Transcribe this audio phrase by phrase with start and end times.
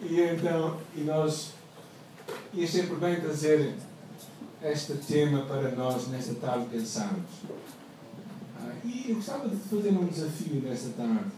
[0.00, 1.52] e então, e nós,
[2.52, 3.74] e é sempre bem trazer
[4.62, 7.30] este tema para nós nesta tarde pensarmos.
[8.58, 11.30] Ah, e eu gostava de fazer um desafio nesta tarde.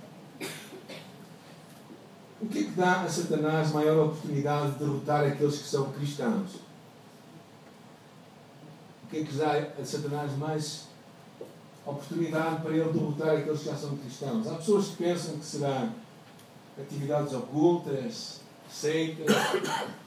[2.40, 6.56] O que é que dá a Satanás maior oportunidade de derrotar aqueles que são cristãos?
[9.04, 10.88] O que é que dá a Satanás mais
[11.86, 14.48] oportunidade para ele derrotar aqueles que já são cristãos?
[14.48, 15.88] Há pessoas que pensam que será
[16.82, 19.34] atividades ocultas, seitas,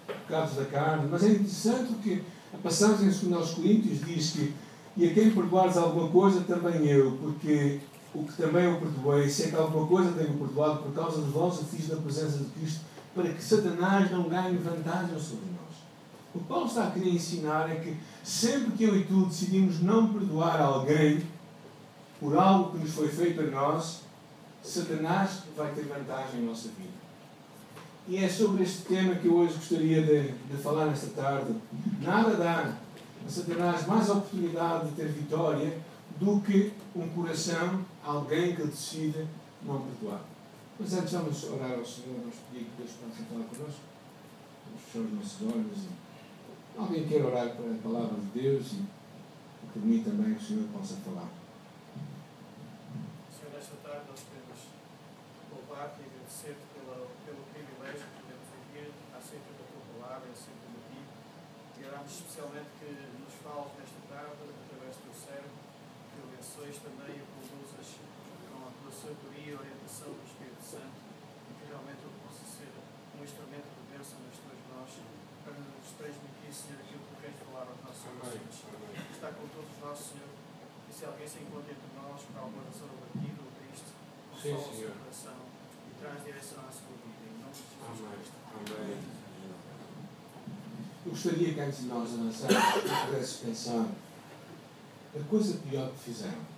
[0.08, 4.54] pecados da carne, mas é interessante que a passagem em 2 Coríntios diz que
[4.98, 7.82] e a quem perdoares alguma coisa, também eu, porque
[8.14, 11.58] o que também eu perdoei, se é que alguma coisa tenho perdoado por causa vós,
[11.58, 12.80] eu fiz na presença de Cristo,
[13.14, 15.76] para que Satanás não ganhe vantagem sobre nós.
[16.34, 19.82] O que Paulo está a querer ensinar é que sempre que eu e tu decidimos
[19.82, 21.22] não perdoar alguém
[22.20, 24.02] por algo que nos foi feito a nós,
[24.66, 27.06] Satanás vai ter vantagem em nossa vida.
[28.08, 31.56] E é sobre este tema que eu hoje gostaria de, de falar nesta tarde.
[32.02, 32.76] Nada dá
[33.26, 35.80] a Satanás mais oportunidade de ter vitória
[36.20, 39.28] do que um coração, alguém que decide
[39.64, 40.22] não perdoar.
[40.80, 43.82] Mas antes vamos orar ao Senhor, vamos pedir que Deus possa falar connosco.
[44.66, 45.78] Vamos fechar os nossos olhos.
[46.76, 48.86] E alguém quer orar para a palavra de Deus e
[49.74, 51.30] por mim também que o Senhor possa falar.
[53.32, 54.55] Senhor, nesta tarde nós queremos
[55.66, 60.80] louvar-te e agradecer-te pelo, pelo privilégio que podemos ouvir acerca da tua palavra, acerca de
[60.86, 61.02] ti.
[61.02, 65.58] E oramos especialmente que nos fales nesta tarde, através do teu servo,
[66.14, 70.98] que o abençoes também e conduzas com a tua sabedoria e orientação do Espírito Santo
[71.50, 72.70] e que realmente eu possa ser
[73.18, 74.94] um instrumento de bênção nas tuas mãos
[75.42, 78.62] para nos transmitir, Senhor, aquilo que tu queres falar aos nossos ouvintes.
[79.18, 80.30] Está com todos nós, Senhor.
[80.30, 83.90] E se alguém se encontra entre nós por alguma razão abatido ou triste,
[84.38, 85.55] Sim, Senhor.
[86.06, 87.26] Coração traz direção à sua vida.
[87.26, 88.84] Em nome de Jesus Amém.
[88.84, 88.98] Amém.
[91.06, 93.88] Eu gostaria que antes de nós avançarmos, pudesses pensar
[95.16, 96.56] a coisa pior que fizeram.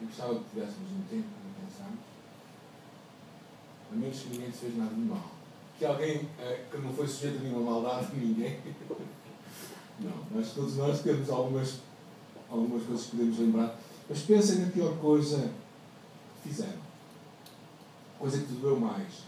[0.00, 2.00] Eu gostava que tivéssemos um tempo para pensarmos.
[3.92, 5.30] A menos que ninguém fez nada de mal.
[5.78, 8.60] Que alguém eh, que não foi sujeito a nenhuma maldade de ninguém.
[10.00, 11.78] Não, nós, todos nós temos algumas,
[12.50, 13.78] algumas coisas que podemos lembrar.
[14.08, 15.50] Mas pensem na pior coisa
[16.42, 16.82] que fizeram.
[18.18, 19.24] Coisa que te doeu mais.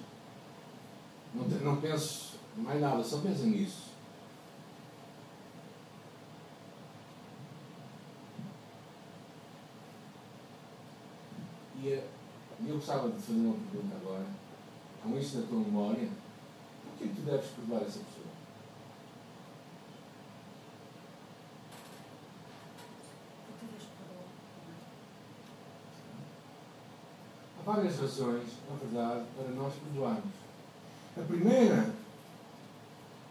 [1.35, 3.87] Não, te- não penses mais nada, só pensa nisso.
[11.83, 12.09] E eh,
[12.67, 14.27] eu gostava de fazer uma pergunta agora.
[15.03, 16.09] Com isso na tua memória,
[16.83, 18.27] por que é tu deves perdoar essa pessoa?
[27.61, 30.33] Há várias razões, na verdade, para nós perdoarmos.
[31.17, 31.95] A primeira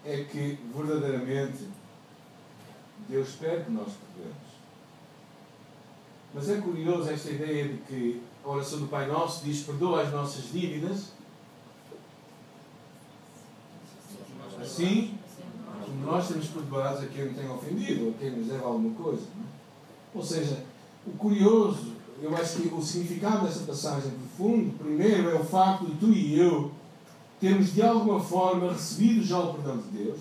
[0.06, 1.68] é que, verdadeiramente,
[3.10, 4.46] Deus pede que nós perdoemos.
[6.34, 10.12] Mas é curioso esta ideia de que a oração do Pai Nosso diz: perdoa as
[10.12, 11.14] nossas dívidas.
[14.62, 15.18] Assim,
[15.86, 19.24] como nós temos perdoados a quem nos tem ofendido, a quem nos deve alguma coisa.
[19.24, 20.18] é?
[20.18, 20.64] Ou seja,
[21.06, 25.96] o curioso, eu acho que o significado dessa passagem profundo, primeiro, é o facto de
[25.96, 26.72] tu e eu
[27.40, 30.20] termos de alguma forma recebido já o perdão de Deus.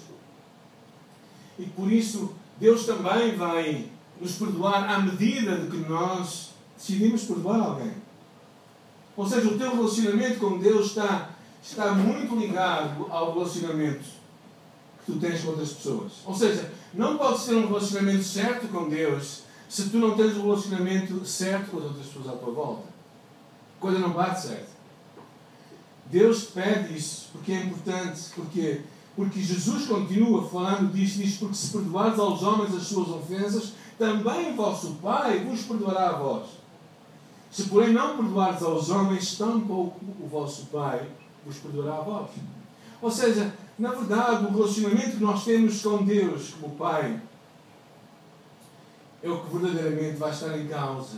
[1.58, 3.86] E por isso, Deus também vai
[4.20, 7.92] nos perdoar à medida de que nós decidimos perdoar alguém.
[9.16, 11.30] Ou seja, o teu relacionamento com Deus está,
[11.62, 14.04] está muito ligado ao relacionamento
[15.06, 16.12] que tu tens com outras pessoas.
[16.26, 20.42] Ou seja, não pode ter um relacionamento certo com Deus se tu não tens um
[20.42, 22.84] relacionamento certo com as outras pessoas à tua volta.
[23.80, 24.74] Coisa não bate certo.
[26.06, 28.82] Deus pede isso porque é importante, porque,
[29.16, 34.54] porque Jesus continua falando disto, diz, porque se perdoares aos homens as suas ofensas, também
[34.54, 36.48] vosso Pai vos perdoará a vós.
[37.50, 41.06] Se porém não perdoares aos homens, tampouco o vosso Pai
[41.46, 42.30] vos perdoará a vós.
[43.00, 47.20] Ou seja, na verdade, o relacionamento que nós temos com Deus como Pai
[49.24, 51.16] é o que verdadeiramente vai estar em causa.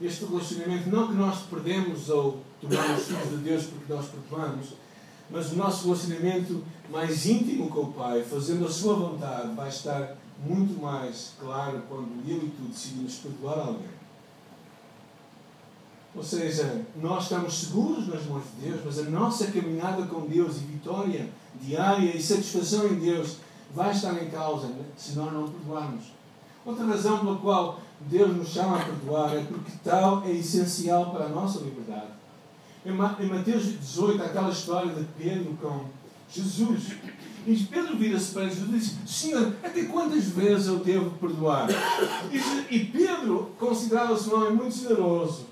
[0.00, 4.68] Este relacionamento, não que nós perdemos ou tornamos filhos de Deus porque nós perdoamos,
[5.28, 10.16] mas o nosso relacionamento mais íntimo com o Pai, fazendo a Sua vontade, vai estar
[10.46, 14.00] muito mais claro quando eu e tu decidimos perdoar alguém.
[16.14, 20.56] Ou seja, nós estamos seguros nas mãos de Deus, mas a nossa caminhada com Deus
[20.56, 21.28] e vitória
[21.60, 23.36] diária e satisfação em Deus
[23.74, 26.19] vai estar em causa se nós não perdoarmos.
[26.64, 31.26] Outra razão pela qual Deus nos chama a perdoar é porque tal é essencial para
[31.26, 32.12] a nossa liberdade.
[32.84, 35.84] Em Mateus 18, aquela história de Pedro com
[36.30, 36.94] Jesus.
[37.46, 41.68] E Pedro vira-se para Jesus e diz: Senhor, até quantas vezes eu devo perdoar?
[42.70, 45.46] E Pedro considerava-se um homem muito generoso,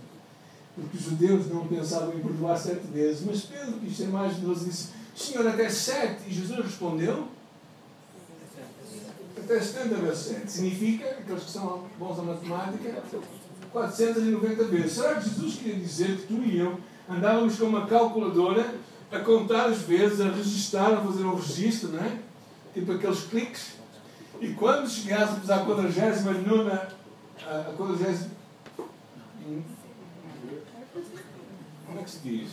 [0.74, 4.66] porque os judeus não pensavam em perdoar sete vezes, mas Pedro quis ser mais generoso
[4.66, 6.22] e disse: Senhor, até sete.
[6.28, 7.28] E Jesus respondeu:
[9.48, 10.52] Até 70 vezes sete.
[10.52, 13.02] Significa, aqueles que são bons à matemática,
[13.72, 14.92] 490 vezes.
[14.92, 16.78] Será que Jesus queria dizer que tu e eu
[17.08, 18.74] andávamos com uma calculadora
[19.10, 22.18] a contar as vezes, a registrar, a fazer um registro, não é?
[22.74, 23.78] Tipo aqueles cliques.
[24.38, 28.38] E quando chegássemos à 49 a 40
[31.86, 32.50] como é que se diz?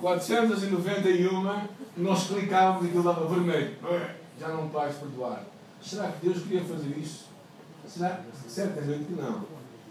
[0.00, 1.68] 491,
[1.98, 3.76] nós clicávamos e aquilo dava vermelho.
[4.40, 5.57] Já não vais perdoar.
[5.82, 7.26] Será que Deus queria fazer isso?
[7.86, 8.22] Será?
[8.46, 9.44] Certamente que não.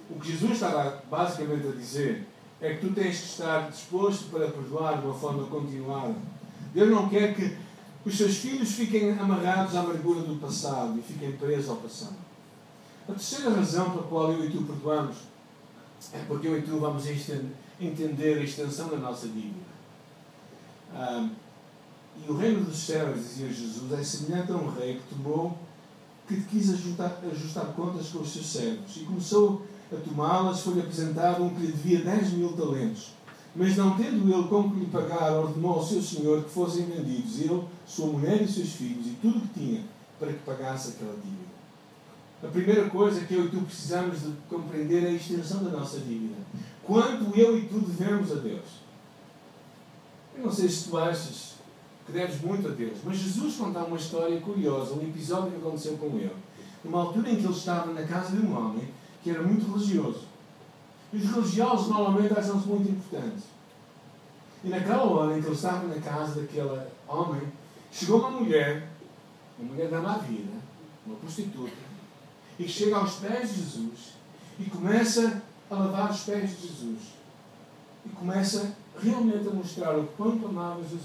[0.09, 2.27] O que Jesus estava basicamente a dizer
[2.61, 6.15] é que tu tens que estar disposto para perdoar de uma forma continuada.
[6.73, 7.57] Deus não quer que
[8.05, 12.15] os seus filhos fiquem amarrados à amargura do passado e fiquem presos ao passado.
[13.07, 15.17] A terceira razão pela qual eu e tu perdoamos
[16.13, 17.05] é porque eu e tu vamos
[17.79, 19.65] entender a extensão da nossa dívida.
[20.93, 21.27] Ah,
[22.25, 25.57] e o reino dos céus, dizia Jesus, é semelhante a um rei que tomou,
[26.27, 31.43] que quis ajustar, ajustar contas com os seus servos e começou a tomá-las, foi-lhe apresentado
[31.43, 33.13] um que lhe devia 10 mil talentos.
[33.55, 37.63] Mas não tendo ele como lhe pagar, ordenou ao seu senhor que fossem vendidos ele,
[37.87, 39.83] sua mulher e seus filhos e tudo o que tinha,
[40.19, 41.57] para que pagasse aquela dívida.
[42.43, 45.99] A primeira coisa que eu e tu precisamos de compreender é a extensão da nossa
[45.99, 46.35] dívida.
[46.83, 48.85] Quanto eu e tu devemos a Deus.
[50.37, 51.56] Eu não sei se tu achas
[52.07, 55.97] que deves muito a Deus, mas Jesus conta uma história curiosa, um episódio que aconteceu
[55.97, 56.31] com ele.
[56.83, 58.87] Numa altura em que ele estava na casa de um homem
[59.21, 60.21] que era muito religioso.
[61.11, 63.43] E os religiosos normalmente acham-se muito importantes.
[64.63, 67.41] E naquela hora em que ele estava na casa daquele homem,
[67.91, 68.89] chegou uma mulher,
[69.59, 70.53] uma mulher da má vida,
[71.05, 71.87] uma prostituta,
[72.57, 74.13] e chega aos pés de Jesus
[74.57, 76.99] e começa a lavar os pés de Jesus.
[78.05, 81.03] E começa realmente a mostrar o quanto amava Jesus.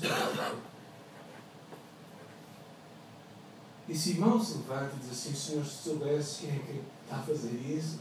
[3.89, 7.23] E Simão se levanta e diz assim: Senhor, se soubesse quem é que está a
[7.23, 7.99] fazer isso,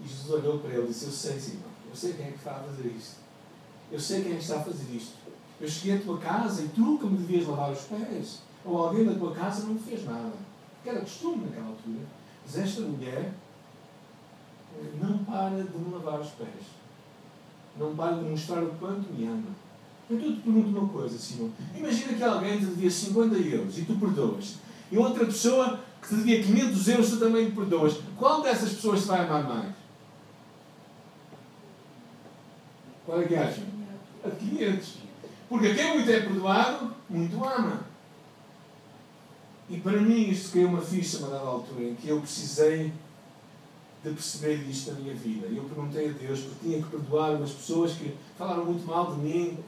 [0.00, 2.38] e Jesus olhou para ele e disse: Eu sei, Simão, eu sei quem é que
[2.38, 3.16] está a fazer isto.
[3.92, 5.14] Eu sei quem é que está a fazer isto.
[5.60, 8.40] Eu cheguei à tua casa e tu que me devias lavar os pés.
[8.64, 10.32] Ou alguém da tua casa não me fez nada.
[10.82, 12.04] Que era costume naquela altura.
[12.44, 13.32] Mas esta mulher
[15.00, 16.66] não para de me lavar os pés.
[17.76, 19.54] Não para de mostrar o quanto me ama.
[20.10, 21.50] Então eu te pergunto uma coisa, Simão.
[21.74, 24.56] Imagina que alguém te devia 50 euros e tu perdoas.
[24.92, 27.96] E outra pessoa que te devia 500 euros tu também te perdoas.
[28.18, 29.74] Qual dessas pessoas te vai amar mais?
[33.06, 33.64] Qual é que acham?
[34.24, 34.94] A de 500.
[35.48, 37.80] Porque quem muito é perdoado, muito ama.
[39.68, 42.92] E para mim isto caiu uma ficha a dada altura em que eu precisei
[44.02, 45.46] de perceber isto na minha vida.
[45.46, 49.14] E eu perguntei a Deus porque tinha que perdoar umas pessoas que falaram muito mal
[49.14, 49.58] de mim.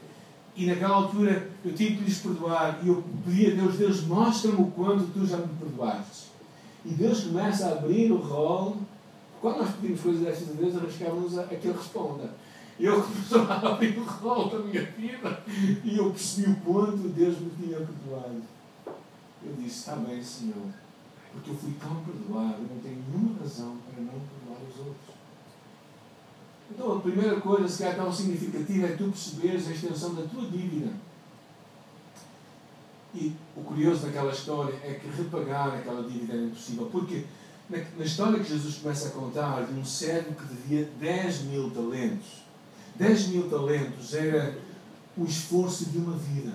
[0.57, 2.79] E naquela altura eu tive que lhes perdoar.
[2.83, 6.29] E eu pedi a Deus, Deus, mostra-me o quanto tu já me perdoaste.
[6.83, 8.77] E Deus começa a abrir o rol.
[9.39, 12.33] Quando nós pedimos coisas destas a Deus, arriscávamos a, que Ele responda.
[12.79, 15.43] E Ele começou a abrir o rol da minha vida.
[15.83, 18.41] E eu percebi o quanto Deus me tinha perdoado.
[19.45, 20.73] Eu disse, está bem, Senhor.
[21.33, 25.16] Porque eu fui tão perdoado, eu não tenho nenhuma razão para não perdoar os outros.
[26.69, 30.49] Então, a primeira coisa, se calhar tão significativa, é tu perceberes a extensão da tua
[30.49, 30.91] dívida.
[33.15, 36.87] E o curioso daquela história é que repagar aquela dívida era impossível.
[36.91, 37.23] Porque
[37.69, 41.71] na, na história que Jesus começa a contar de um servo que devia 10 mil
[41.71, 42.43] talentos,
[42.95, 44.57] 10 mil talentos era
[45.17, 46.53] o esforço de uma vida.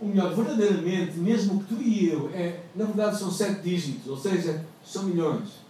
[0.00, 4.16] Ou melhor, verdadeiramente, mesmo que tu e eu, é, na verdade são sete dígitos, ou
[4.16, 5.65] seja, são milhões.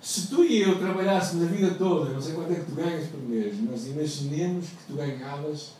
[0.00, 3.06] Se tu e eu trabalhássemos a vida toda, não sei quanto é que tu ganhas
[3.08, 5.72] por mês, mas imaginemos que tu ganhavas,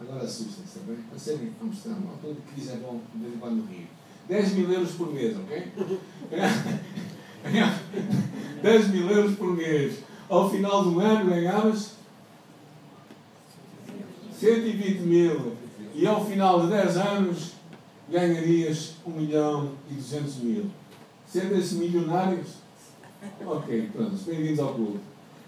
[0.00, 3.34] agora assustem-se também, a sério, vamos estar uma altura de crise é bom de vez
[3.34, 3.88] em quando rir.
[4.28, 5.72] 10 mil euros por mês, ok?
[8.62, 9.98] 10 mil euros por mês.
[10.28, 11.92] Ao final do ano ganhavas
[14.38, 15.52] 120 mil.
[15.94, 17.52] E ao final de 10 anos
[18.08, 20.70] ganharias 1 milhão e 200 mil.
[21.26, 22.60] Sentem-se milionários?
[23.44, 25.00] Ok, pronto, bem-vindos ao clube.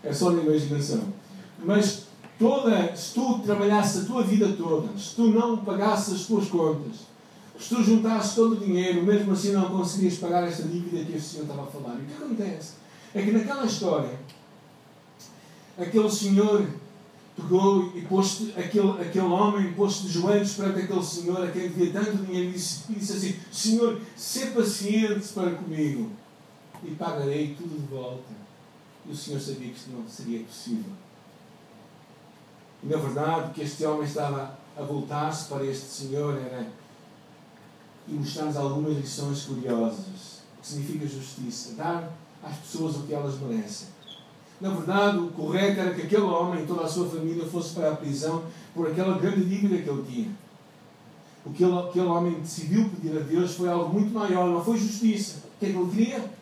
[0.04, 1.04] É só na imaginação.
[1.64, 2.04] Mas
[2.38, 7.06] toda, se tu trabalhasses a tua vida toda, se tu não pagasses as tuas contas,
[7.58, 11.30] se tu juntasses todo o dinheiro, mesmo assim não conseguirias pagar esta dívida que este
[11.30, 11.96] senhor estava a falar.
[11.98, 12.82] E o que acontece?
[13.14, 14.18] é que naquela história,
[15.78, 16.66] aquele senhor
[17.36, 21.92] pegou e pôs aquele, aquele homem pôs de joelhos perante aquele senhor a quem devia
[21.92, 26.10] tanto dinheiro e disse, disse assim: Senhor, sê paciente para comigo
[26.84, 28.32] e pagarei tudo de volta.
[29.06, 30.92] E o senhor sabia que isto não seria possível.
[32.82, 36.66] E na verdade, que este homem estava a voltar-se para este senhor era
[38.08, 40.42] e mostrar-nos algumas lições curiosas.
[40.56, 41.74] O que significa justiça?
[41.74, 42.12] Dar
[42.42, 43.88] às pessoas o que elas merecem.
[44.60, 47.92] Na verdade, o correto era que aquele homem e toda a sua família fosse para
[47.92, 50.30] a prisão por aquela grande dívida que ele tinha.
[51.44, 54.78] O que ele, aquele homem decidiu pedir a Deus foi algo muito maior, não foi
[54.78, 55.38] justiça.
[55.38, 56.41] O que é que ele queria?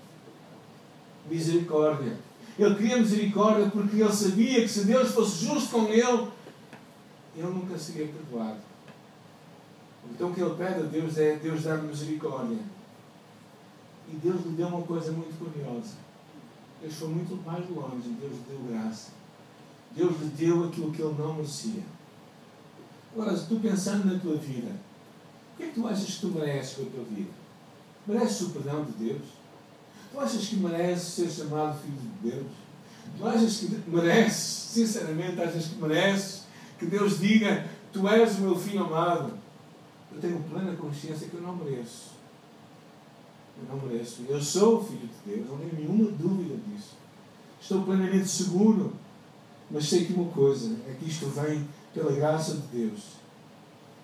[1.29, 2.19] Misericórdia.
[2.59, 6.29] Ele queria misericórdia porque ele sabia que se Deus fosse justo com ele,
[7.37, 8.59] ele nunca seria perdoado.
[10.11, 12.59] Então o que ele pede a Deus é Deus dar misericórdia.
[14.13, 15.95] E Deus lhe deu uma coisa muito curiosa.
[16.83, 18.09] Ele foi muito mais longe.
[18.21, 19.13] Deus lhe deu graça.
[19.95, 21.83] Deus lhe deu aquilo que ele não merecia.
[23.13, 24.71] Agora, se tu pensando na tua vida,
[25.55, 27.31] o que é que tu achas que tu mereces com a tua vida?
[28.07, 29.40] Mereces o perdão de Deus?
[30.13, 32.47] Tu achas que mereces ser chamado filho de Deus?
[33.17, 34.35] Tu achas que mereces,
[34.73, 36.43] sinceramente, achas que mereces
[36.79, 39.33] que Deus diga: Tu és o meu filho amado?
[40.13, 42.11] Eu tenho plena consciência que eu não mereço.
[43.59, 44.23] Eu não mereço.
[44.29, 46.97] Eu sou o filho de Deus, não tenho nenhuma dúvida disso.
[47.61, 48.93] Estou plenamente seguro.
[49.71, 53.21] Mas sei que uma coisa é que isto vem pela graça de Deus.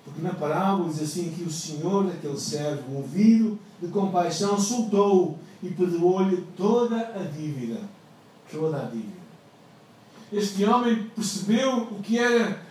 [0.04, 5.70] Porque na parábola diz assim que o Senhor daquele servo, movido de compaixão, soltou e
[5.70, 7.80] perdoou-lhe toda a dívida.
[8.50, 9.26] Toda a dívida.
[10.32, 12.66] Este homem percebeu o que era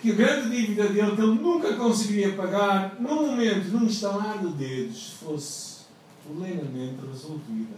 [0.00, 4.48] que a grande dívida dele, que ele nunca conseguiria pagar, num momento, num estalar de
[4.52, 5.86] dedos, fosse
[6.26, 7.76] plenamente resolvida.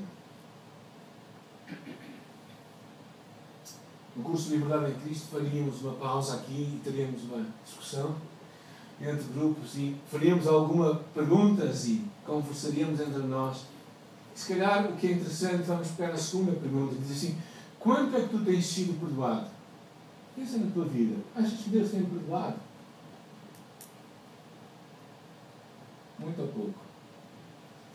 [4.17, 8.17] No curso de Liberdade em Cristo faríamos uma pausa aqui e teríamos uma discussão
[9.01, 13.67] entre grupos e faríamos algumas perguntas e conversaríamos entre nós.
[14.39, 17.37] Se calhar o que é interessante, vamos para a segunda pergunta, diz assim,
[17.81, 19.49] quanto é que tu tens sido perdoado?
[20.37, 21.17] Pensa na tua vida.
[21.35, 22.57] Achas que Deus tem perdoado?
[26.21, 26.81] Muito ou pouco.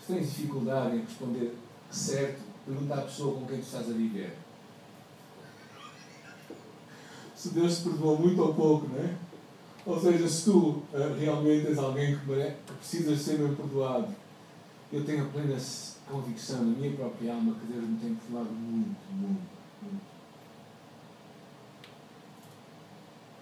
[0.06, 1.56] Se tens dificuldade em responder
[1.90, 4.38] certo, pergunta à pessoa com quem tu estás a viver
[7.44, 9.16] se Deus te perdoou muito ou pouco, não é?
[9.86, 10.86] Ou seja, se tu uh,
[11.20, 14.08] realmente és alguém que, que precisas ser bem perdoado,
[14.94, 15.58] eu tenho a plena
[16.10, 19.42] convicção na minha própria alma que Deus me tem perdoado muito, muito,
[19.82, 20.14] muito.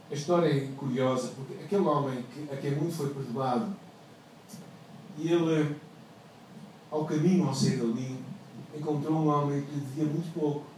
[0.10, 3.76] A história é curiosa, porque aquele homem que, a quem muito foi perdoado,
[5.18, 5.76] e ele,
[6.90, 8.18] ao caminho ao sair dali,
[8.76, 10.72] encontrou um homem que lhe devia muito pouco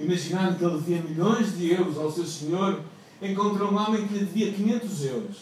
[0.00, 2.80] imaginando que ele devia milhões de euros ao seu senhor,
[3.20, 5.36] encontra um homem que lhe devia 500 euros.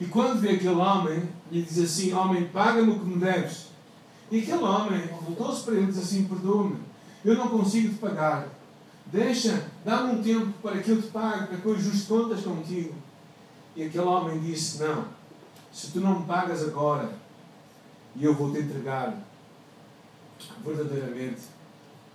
[0.00, 3.66] E quando vê aquele homem, lhe diz assim: Homem, paga-me o que me deves.
[4.30, 6.76] E aquele homem voltou-se para ele e diz assim: Perdoa-me,
[7.24, 8.48] eu não consigo te pagar.
[9.06, 12.94] Deixa, dá-me um tempo para que eu te pague, para que eu ajuste contas contigo.
[13.74, 15.04] E aquele homem disse: Não,
[15.72, 17.10] se tu não me pagas agora,
[18.14, 19.16] e eu vou te entregar
[20.64, 21.42] verdadeiramente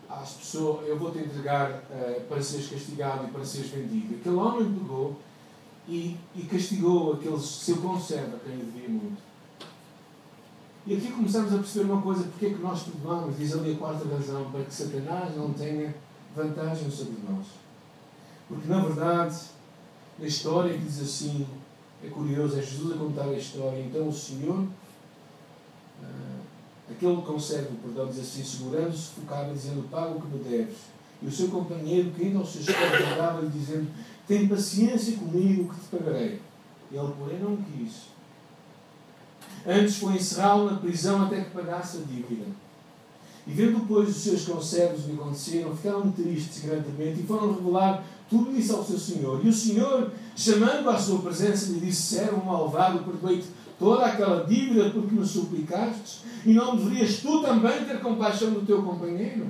[0.09, 4.15] às pessoas, eu vou te entregar uh, para seres castigado e para seres vendido.
[4.15, 5.19] Aquele homem pegou
[5.87, 9.21] e, e castigou aquele seu conserva, quem lhe devia muito.
[10.87, 13.77] E aqui começamos a perceber uma coisa, porque é que nós perdoamos, diz ali a
[13.77, 15.95] quarta razão, para que Satanás não tenha
[16.35, 17.47] vantagem sobre nós.
[18.47, 19.35] Porque na verdade,
[20.19, 21.47] na história que diz assim,
[22.03, 26.35] é curioso, é Jesus a contar a história, então o Senhor uh,
[26.89, 30.77] Aquele que consegue o perdão diz assim, segurando-se, focava dizendo, paga o que me deves.
[31.21, 33.87] E o seu companheiro, que ainda ao seu espelho, mandava-lhe dizendo,
[34.27, 36.41] tem paciência comigo que te pagarei.
[36.91, 38.15] Ele, porém, não quis.
[39.65, 42.45] Antes foi encerrá-lo na prisão até que pagasse a dívida.
[43.47, 48.03] E vendo, pois, os seus conservos o que aconteceram, ficaram tristes grandemente e foram revelar
[48.29, 49.45] tudo isso ao seu senhor.
[49.45, 54.89] E o senhor, chamando à sua presença, lhe disse: Servo malvado, perdoei-te toda aquela dívida
[54.89, 59.47] porque me suplicaste, e não deverias tu também ter compaixão do teu companheiro?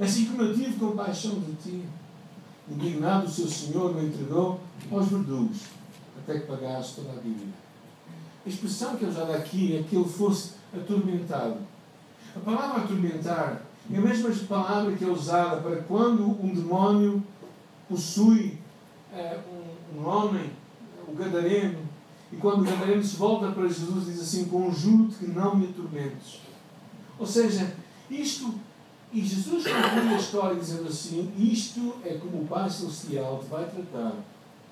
[0.00, 1.82] Assim como eu tive compaixão de ti.
[2.70, 4.60] Indignado, o seu senhor me entregou
[4.90, 5.58] aos verdugos,
[6.18, 7.52] até que pagaste toda a dívida.
[8.44, 11.56] A expressão que já dá aqui é que ele fosse atormentado.
[12.36, 17.22] A palavra atormentar é a mesma palavra que é usada para quando um demónio
[17.88, 18.58] possui
[19.14, 20.50] é, um, um homem,
[21.06, 21.78] o gadareno,
[22.30, 26.40] e quando o gadareno se volta para Jesus, diz assim: Conjuro-te que não me atormentes.
[27.18, 27.74] Ou seja,
[28.10, 28.54] isto
[29.12, 33.64] E Jesus conclui a história dizendo assim: Isto é como o Pai Celestial te vai
[33.64, 34.12] tratar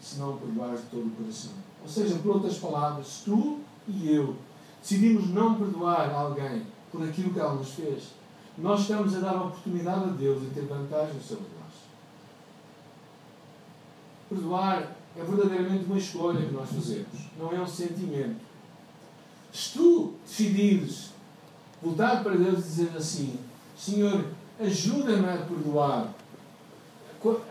[0.00, 1.52] se não perdoares de todo o coração.
[1.82, 4.36] Ou seja, por outras palavras, tu e eu
[4.82, 8.10] decidimos não perdoar alguém por aquilo que ela nos fez,
[8.58, 11.74] nós estamos a dar oportunidade a Deus de ter vantagem sobre nós.
[14.28, 18.40] Perdoar é verdadeiramente uma escolha que nós fazemos, não é um sentimento.
[19.52, 21.10] Se tu decidires
[21.82, 23.38] voltar para Deus e dizer assim:
[23.76, 24.24] Senhor,
[24.58, 26.14] ajuda-me a perdoar,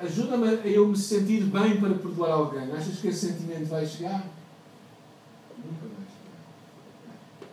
[0.01, 4.25] ajuda-me a eu me sentir bem para perdoar alguém, achas que esse sentimento vai chegar?
[5.57, 7.47] Nunca vai chegar.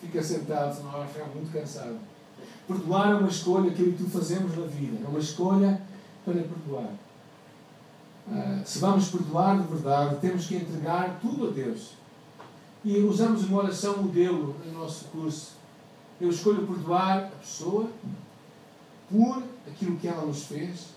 [0.00, 1.98] Fica sentado, senão vai ficar muito cansado.
[2.68, 5.80] Perdoar é uma escolha que eu e tu fazemos na vida, é uma escolha
[6.24, 6.92] para perdoar.
[8.28, 11.94] Uh, se vamos perdoar de verdade, temos que entregar tudo a Deus.
[12.84, 15.59] E usamos uma oração modelo no nosso curso.
[16.20, 17.88] Eu escolho perdoar a pessoa
[19.10, 20.88] por aquilo que ela nos fez,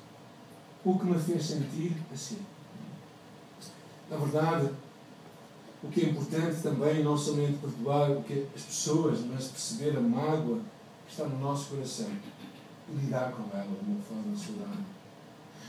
[0.83, 2.39] o que me fez sentir assim.
[4.09, 4.69] Na verdade,
[5.81, 10.01] o que é importante também, não somente perdoar o que as pessoas, mas perceber a
[10.01, 10.59] mágoa
[11.05, 12.09] que está no nosso coração
[12.89, 14.85] e lidar com ela de uma forma saudável.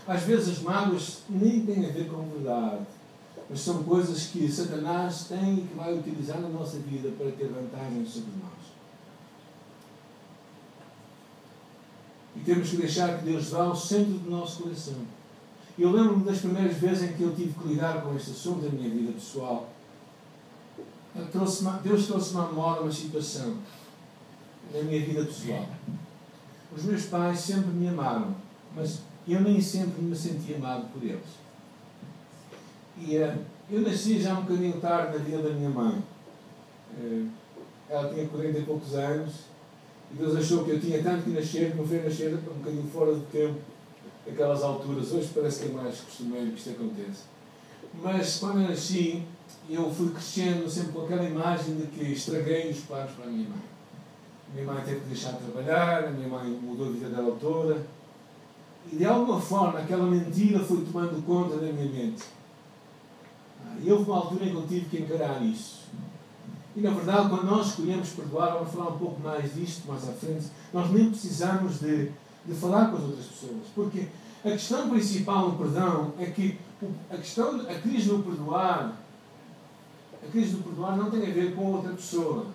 [0.07, 2.85] Às vezes as mágoas nem têm a ver com verdade,
[3.49, 7.49] mas são coisas que Satanás tem e que vai utilizar na nossa vida para ter
[7.49, 8.64] vantagem sobre nós.
[12.37, 14.95] E temos que deixar que Deus vá ao centro do nosso coração.
[15.79, 18.69] Eu lembro-me das primeiras vezes em que eu tive que lidar com este assunto da
[18.69, 19.69] minha vida pessoal.
[21.83, 23.57] Deus trouxe-me à memória uma situação
[24.73, 25.69] na minha vida pessoal.
[26.77, 28.35] Os meus pais sempre me amaram,
[28.75, 31.45] mas eu nem sempre me sentia amado por eles.
[32.99, 33.39] E uh,
[33.71, 36.03] eu nasci já um bocadinho tarde na vida da minha mãe.
[36.99, 37.29] Uh,
[37.89, 39.35] ela tinha 40 e poucos anos
[40.13, 43.15] e Deus achou que eu tinha tanto que nascer me fez nascer um bocadinho fora
[43.15, 43.59] do tempo,
[44.29, 45.13] aquelas alturas.
[45.13, 47.25] Hoje parece que é mais costumeiro que isto aconteça.
[48.03, 49.23] Mas quando eu nasci,
[49.69, 53.49] eu fui crescendo sempre com aquela imagem de que estraguei os pais para a minha
[53.49, 53.63] mãe.
[54.53, 57.85] Minha mãe teve que deixar de trabalhar, a minha mãe mudou a vida dela toda.
[58.93, 62.23] E de alguma forma aquela mentira foi tomando conta da minha mente.
[63.65, 65.84] Ah, e houve uma altura em que eu tive que encarar isso.
[66.77, 70.13] E na verdade, quando nós escolhemos perdoar, vamos falar um pouco mais disto mais à
[70.13, 72.11] frente, nós nem precisamos de,
[72.45, 73.63] de falar com as outras pessoas.
[73.75, 74.09] Porque
[74.45, 76.59] a questão principal no perdão é que
[77.11, 79.01] a questão, a crise do perdoar,
[80.23, 82.47] a crise do perdoar não tem a ver com outra pessoa.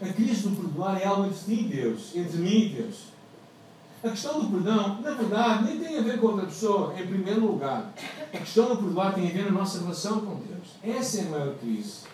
[0.00, 3.12] A crise do perdoar é algo entre ti e Deus, entre mim e Deus.
[4.02, 7.46] A questão do perdão, na verdade, nem tem a ver com outra pessoa, em primeiro
[7.46, 7.94] lugar.
[8.34, 10.70] A questão do perdoar tem a ver na nossa relação com Deus.
[10.82, 12.11] Essa é a maior crise.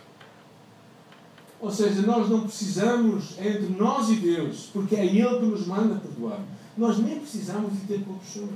[1.60, 6.00] Ou seja, nós não precisamos entre nós e Deus, porque é Ele que nos manda
[6.00, 6.40] perdoar.
[6.76, 8.52] Nós nem precisamos de ter com a pessoa.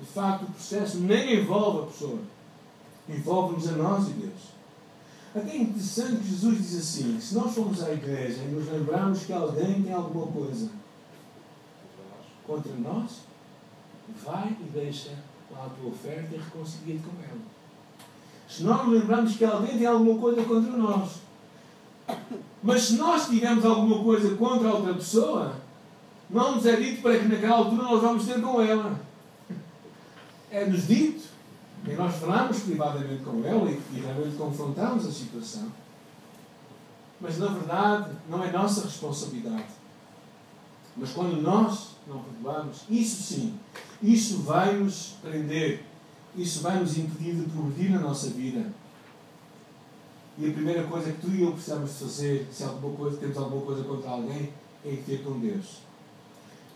[0.00, 2.18] De facto, o processo nem envolve a pessoa,
[3.06, 4.60] envolve-nos a nós e Deus.
[5.34, 9.24] Até é interessante que Jesus diz assim: se nós formos à igreja e nos lembrarmos
[9.24, 10.70] que alguém tem alguma coisa
[12.46, 13.20] contra nós,
[14.24, 15.10] vai e deixa
[15.50, 17.40] lá a tua oferta e reconcilia-te com ela.
[18.48, 21.20] Se nós lembrarmos que alguém tem alguma coisa contra nós,
[22.62, 25.56] mas se nós tivermos alguma coisa contra outra pessoa,
[26.28, 29.00] não nos é dito para que naquela altura nós vamos ter com ela.
[30.50, 31.28] É-nos dito.
[31.86, 35.72] E nós falamos privadamente com ela e, e realmente confrontamos a situação.
[37.20, 39.80] Mas na verdade não é nossa responsabilidade.
[40.96, 43.54] Mas quando nós não perdoamos, isso sim,
[44.02, 45.84] isso vai nos prender,
[46.36, 48.66] isso vai nos impedir de progredir na nossa vida.
[50.40, 53.60] E a primeira coisa que tu e eu precisamos fazer, se alguma coisa, temos alguma
[53.60, 54.50] coisa contra alguém,
[54.86, 55.82] é ter com Deus.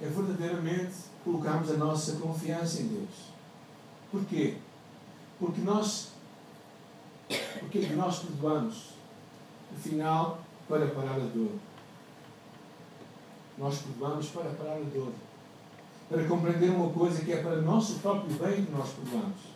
[0.03, 3.33] É verdadeiramente colocarmos a nossa confiança em Deus.
[4.11, 4.57] Porquê?
[5.39, 6.11] Porque nós,
[7.59, 8.91] porque nós perdoamos,
[9.75, 11.53] afinal, para parar a dor.
[13.57, 15.13] Nós perdoamos para parar a dor.
[16.11, 19.55] Para compreender uma coisa que é para nosso próprio bem que nós perdoamos.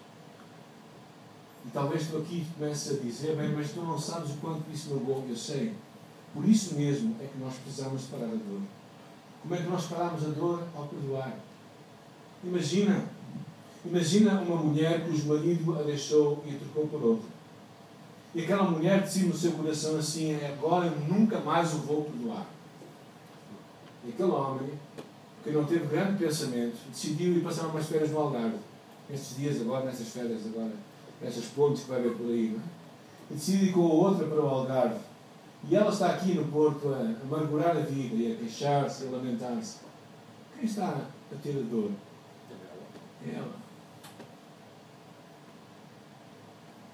[1.67, 4.95] E talvez tu aqui comeces a dizer, bem, mas tu não sabes o quanto isso
[4.95, 5.75] magoou, eu sei.
[6.33, 8.61] Por isso mesmo é que nós precisamos parar a dor.
[9.43, 10.63] Como é que nós paramos a dor?
[10.77, 11.39] Ao perdoar.
[12.45, 13.05] Imagina,
[13.85, 17.29] imagina uma mulher cujo marido a deixou e a trocou por outro.
[18.35, 22.47] E aquela mulher decide no seu coração assim, agora eu nunca mais o vou perdoar.
[24.05, 24.71] E aquele homem,
[25.43, 28.59] que não teve grande pensamento, decidiu ir passar umas férias no Algarve.
[29.09, 30.73] Nestes dias agora, nessas férias agora
[31.23, 32.63] estas pontes que vai ver por aí, não é?
[33.31, 35.01] E decide com a outra para o Algarve.
[35.69, 39.11] E ela está aqui no Porto a amargurar a vida e a queixar-se e a
[39.11, 39.79] lamentar-se.
[40.55, 41.91] Quem está a ter a dor?
[43.27, 43.53] É ela.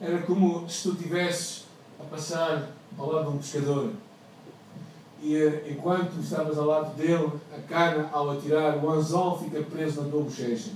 [0.01, 1.65] Era como se tu estivesses
[2.01, 3.93] a passar ao lado de um pescador
[5.25, 10.03] e eh, enquanto estavas ao lado dele, a cana, ao atirar, o anzol fica preso
[10.03, 10.73] na tua bochecha.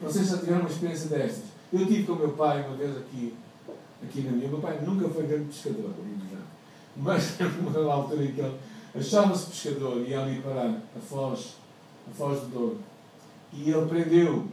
[0.00, 1.49] Não sei se já tiveram uma experiência destas.
[1.72, 3.34] Eu tive com o meu pai uma vez aqui,
[4.02, 4.48] aqui na minha.
[4.48, 5.90] O meu pai nunca foi grande pescador,
[6.96, 8.58] mas numa altura em que ele
[8.94, 11.56] achava-se pescador e ia ali parar a foz,
[12.10, 12.78] a foz do Douro.
[13.52, 14.46] E ele prendeu.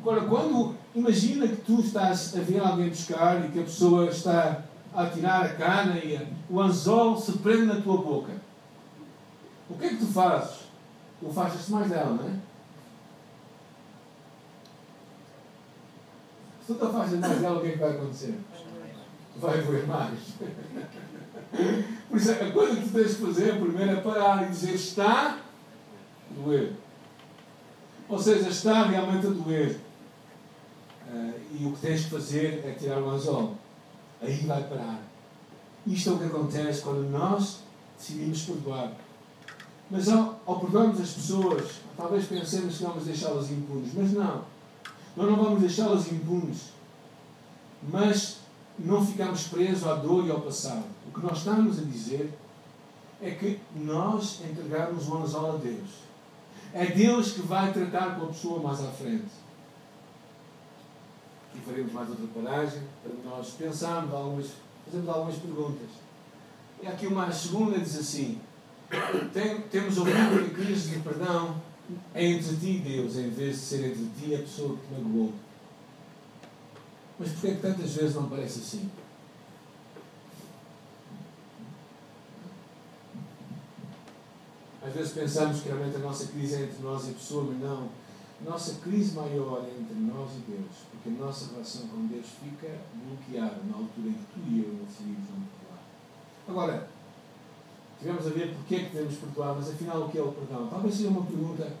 [0.00, 4.64] Agora, quando imagina que tu estás a ver alguém pescar e que a pessoa está
[4.94, 6.18] a tirar a cana e
[6.50, 8.32] o anzol se prende na tua boca.
[9.70, 10.60] O que é que tu fazes?
[11.20, 12.32] Tu afastas-te mais dela, não é?
[16.68, 18.34] Tu te afastas mais dela, o que é que vai acontecer?
[19.36, 20.18] Vai doer mais.
[22.08, 25.38] Por isso, a coisa que tu tens de fazer, primeiro, é parar e dizer: está
[25.38, 26.74] a doer.
[28.06, 29.80] Ou seja, está realmente a doer.
[31.10, 33.54] Uh, e o que tens de fazer é tirar o anzol.
[34.20, 35.00] Aí vai parar.
[35.86, 37.60] Isto é o que acontece quando nós
[37.96, 38.92] decidimos perdoar.
[39.90, 43.94] Mas ao, ao perdoarmos as pessoas, talvez pensemos que vamos deixá-las impunes.
[43.94, 44.57] Mas não.
[45.18, 46.68] Nós não vamos deixá-las impunes.
[47.90, 48.38] Mas
[48.78, 50.84] não ficamos presos à dor e ao passado.
[51.08, 52.32] O que nós estamos a dizer
[53.20, 55.90] é que nós entregamos o anzol a Deus.
[56.72, 59.26] É Deus que vai tratar com a pessoa mais à frente.
[61.52, 64.46] E faremos mais outra paragem para nós pensarmos algumas,
[64.84, 65.88] fazermos algumas perguntas.
[66.80, 68.40] E aqui uma segunda diz assim:
[69.32, 71.56] tem, temos ouvido que a crise de perdão
[72.14, 74.86] é entre ti e Deus, em vez de ser entre ti e a pessoa que
[74.86, 75.32] te magoou.
[77.18, 78.90] Mas porquê é que tantas vezes não parece assim?
[84.82, 87.60] Às vezes pensamos que realmente a nossa crise é entre nós e a pessoa, mas
[87.60, 87.88] não.
[88.40, 92.78] Nossa crise maior é entre nós e Deus, porque a nossa relação com Deus fica
[92.94, 95.82] bloqueada na altura em que tu e eu decidimos não perdoar.
[96.46, 96.88] Agora,
[97.98, 100.66] tivemos a ver porque é que devemos perdoar, mas afinal o que é o perdão?
[100.68, 101.72] Talvez seja uma pergunta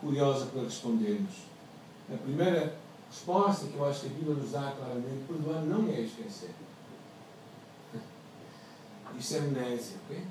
[0.00, 1.50] curiosa para respondermos.
[2.12, 2.76] A primeira
[3.10, 6.50] resposta que eu acho que a Bíblia nos dá claramente, perdoar não é esquecer.
[9.18, 10.22] Isso é amnésia, ok?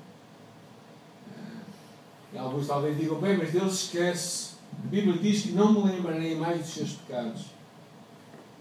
[2.32, 4.54] E alguns talvez digam, bem, mas Deus esquece.
[4.72, 7.46] A Bíblia diz que não me lembrarei mais dos seus pecados.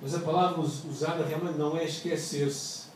[0.01, 2.88] Mas a palavra usada realmente não é esquecer-se.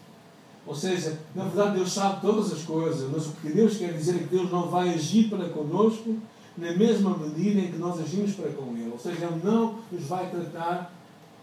[0.65, 4.15] Ou seja, na verdade Deus sabe todas as coisas, mas o que Deus quer dizer
[4.15, 6.17] é que Deus não vai agir para conosco
[6.57, 8.91] na mesma medida em que nós agimos para com Ele.
[8.91, 10.93] Ou seja, Ele não nos vai tratar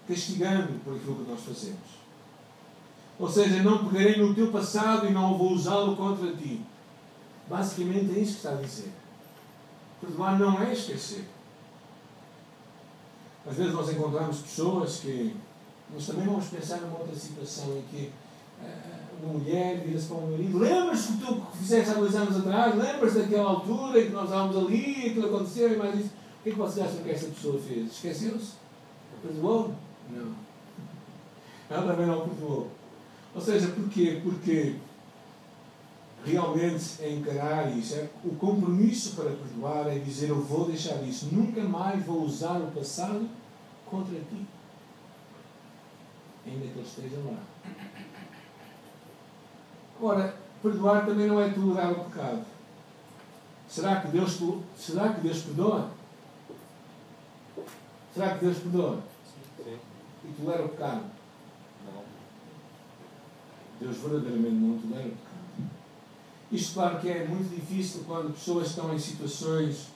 [0.06, 2.00] castigando por aquilo que nós fazemos.
[3.18, 6.62] Ou seja, não pegarei no teu passado e não vou usá-lo contra ti.
[7.48, 8.90] Basicamente é isso que está a dizer.
[10.00, 11.26] Perdoar não é esquecer.
[13.46, 15.36] Às vezes nós encontramos pessoas que.
[15.92, 18.12] Nós também vamos pensar numa outra situação em que
[18.62, 22.76] uh, mulher vira-se para um marido: Lembras-te do que fizeste há dois anos atrás?
[22.76, 26.10] Lembras-te daquela altura em que nós estávamos ali, aquilo aconteceu e mais isso?
[26.40, 27.92] O que é que vocês acham que esta pessoa fez?
[27.92, 28.52] Esqueceu-se?
[29.22, 29.74] Perdoou?
[30.10, 30.34] Não.
[31.68, 32.70] Ela também não perdoou.
[33.34, 34.20] Ou seja, porquê?
[34.22, 34.76] Porque
[36.24, 37.94] realmente é encarar isso.
[37.94, 42.58] É, o compromisso para perdoar é dizer: Eu vou deixar isso, nunca mais vou usar
[42.58, 43.28] o passado
[43.86, 44.46] contra ti.
[46.46, 47.38] Ainda que ele esteja lá.
[50.00, 52.44] Ora, perdoar também não é tolerar o pecado.
[53.68, 54.38] Será que Deus,
[54.76, 55.90] será que Deus perdoa?
[58.14, 59.02] Será que Deus perdoa?
[59.56, 59.78] Sim.
[60.24, 61.04] E tolera o pecado?
[61.84, 62.02] Não.
[63.78, 65.30] Deus verdadeiramente não tolera o pecado.
[66.50, 69.88] Isto, claro, que é muito difícil quando pessoas estão em situações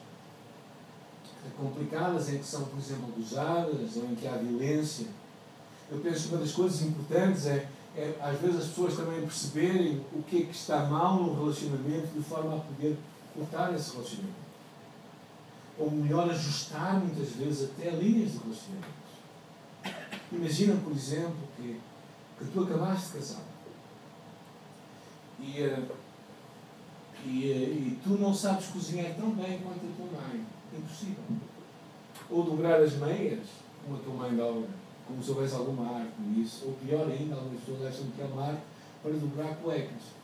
[1.58, 5.08] complicadas, em que são, por exemplo, abusadas ou em que há violência.
[5.90, 10.04] Eu penso que uma das coisas importantes é, é, às vezes, as pessoas também perceberem
[10.12, 12.96] o que é que está mal no relacionamento de forma a poder
[13.34, 14.44] cortar esse relacionamento.
[15.78, 19.04] Ou melhor, ajustar muitas vezes até linhas de relacionamento.
[20.32, 21.80] Imagina, por exemplo, que,
[22.38, 23.42] que tu acabaste de casar.
[25.40, 26.04] E uh,
[27.26, 30.44] e, e tu não sabes cozinhar tão bem quanto a tua mãe.
[30.76, 31.24] Impossível.
[32.30, 33.46] Ou dobrar as meias,
[33.82, 34.68] como a tua mãe dobra,
[35.06, 36.66] como se houvesse alguma arte nisso.
[36.66, 38.62] Ou pior ainda, algumas pessoas acham que é arte
[39.02, 40.14] para dobrar cuecas.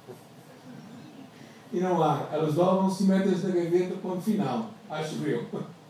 [1.73, 2.29] E não há.
[2.33, 4.71] Elas dobram-se metem-as na gaveta, ponto final.
[4.88, 5.47] Acho eu.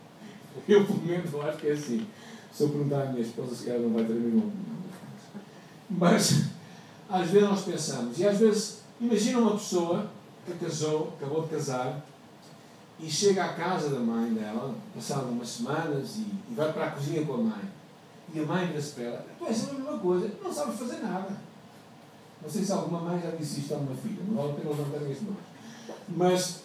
[0.67, 2.07] Eu, pelo menos, acho que é assim.
[2.53, 4.51] Se eu perguntar à minha esposa, se calhar não vai ter mesma
[5.89, 6.47] Mas,
[7.09, 10.11] às vezes nós pensamos, e às vezes, imagina uma pessoa
[10.45, 12.05] que casou, acabou de casar,
[12.99, 16.91] e chega à casa da mãe dela, passado umas semanas, e, e vai para a
[16.91, 17.80] cozinha com a mãe.
[18.33, 21.37] E a mãe para ela: Tu és a mesma coisa, não sabes fazer nada.
[22.43, 24.71] Não sei se alguma mãe já disse isto a uma filha, não vale a pena
[24.71, 25.37] levantar este nome.
[26.09, 26.63] Mas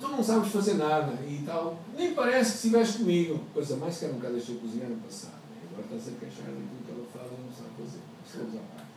[0.00, 3.40] tu não sabes fazer nada e tal, nem parece que estiveste comigo.
[3.52, 5.34] Pois a mãe sequer nunca deixou cozinhar no passado.
[5.50, 5.68] Né?
[5.70, 8.00] Agora está-se a queixar daquilo que ela faz e não sabe fazer.
[8.26, 8.90] Estamos à parte.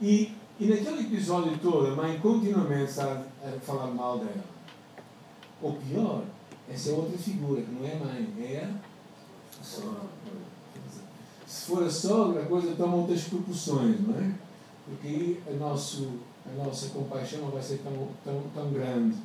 [0.00, 4.44] E, e naquele episódio todo, a mãe continuamente está a falar mal dela.
[5.60, 6.22] Ou pior,
[6.70, 8.87] essa é outra figura, que não é a mãe, é a.
[11.46, 14.34] Se for a sogra, a coisa toma outras proporções, não é?
[14.84, 16.08] Porque aí a, nosso,
[16.46, 19.16] a nossa compaixão não vai ser tão, tão, tão grande.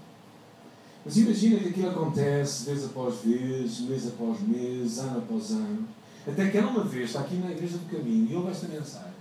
[1.06, 5.88] Mas imagina que aquilo acontece vez após vez, mês após mês, ano após ano.
[6.26, 9.14] Até que ela uma vez está aqui na igreja do caminho e ouve esta mensagem.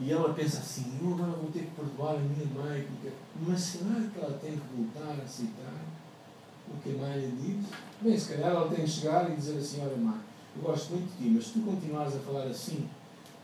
[0.00, 3.14] E ela pensa assim, eu agora vou ter que perdoar a minha mãe, porque...
[3.46, 5.87] mas será que ela tem que voltar a aceitar
[6.74, 7.66] o que a mãe lhe diz?
[8.00, 10.18] Bem, se calhar ela tem que chegar e dizer assim, olha mãe,
[10.56, 12.88] eu gosto muito de ti, mas se tu continuares a falar assim,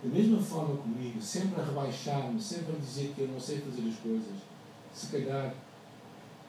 [0.02, 3.88] da mesma forma comigo, sempre a rebaixar-me, sempre a dizer que eu não sei fazer
[3.88, 4.36] as coisas,
[4.92, 5.54] se calhar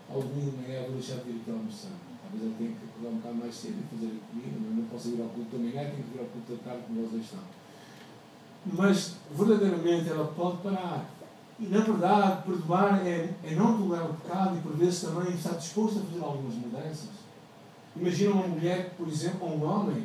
[0.09, 1.91] ao domingo de manhã vou deixar de vir aqui almoçar.
[2.21, 4.85] Talvez ele tenha que acordar um bocado mais cedo e fazer a comida, mas não
[4.85, 7.23] posso ir ao culto da manhã, tenho que vir ao culto da tarde como vocês
[7.23, 7.39] estão
[8.65, 11.05] mas verdadeiramente ela pode parar.
[11.57, 15.53] E na verdade, perdoar é, é não tolerar o pecado e por vezes também estar
[15.53, 17.09] disposto a fazer algumas mudanças.
[17.95, 20.03] Imagina uma mulher, por exemplo, ou um homem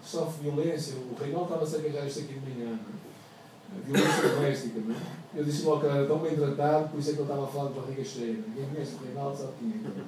[0.00, 0.94] que sofre violência.
[0.96, 2.78] O Reinaldo estava a queixar isto aqui de manhã.
[2.78, 3.80] É?
[3.84, 4.80] Violência doméstica.
[4.80, 4.98] Não é?
[5.34, 7.50] Eu disse logo que era tão bem tratado, por isso é que ele estava a
[7.50, 8.38] falar de barriga cheia.
[8.54, 10.04] Quem conhece o Reinaldo sabe quem é.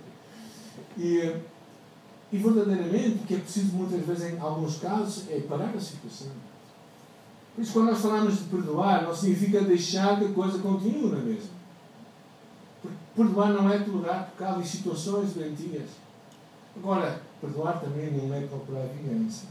[0.97, 1.37] E,
[2.33, 6.29] e verdadeiramente o que é preciso muitas vezes, em alguns casos, é parar a situação.
[7.59, 11.19] Por isso, quando nós falamos de perdoar, não significa deixar que a coisa continue na
[11.19, 11.51] mesma.
[13.17, 15.89] Perdoar não é tolerar pecado em situações doentias.
[16.77, 19.47] Agora, perdoar também não é procurar vingança.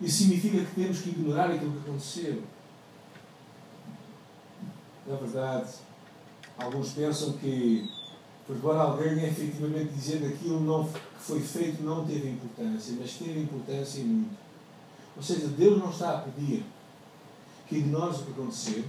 [0.00, 2.42] Isso significa que temos que ignorar aquilo que aconteceu.
[5.06, 5.74] Na verdade,
[6.56, 7.86] alguns pensam que
[8.46, 13.40] perdoar alguém é efetivamente dizer que aquilo que foi feito não teve importância, mas teve
[13.40, 14.41] importância e muito.
[15.16, 16.64] Ou seja, Deus não está a pedir
[17.66, 18.84] que ignores o que aconteceu,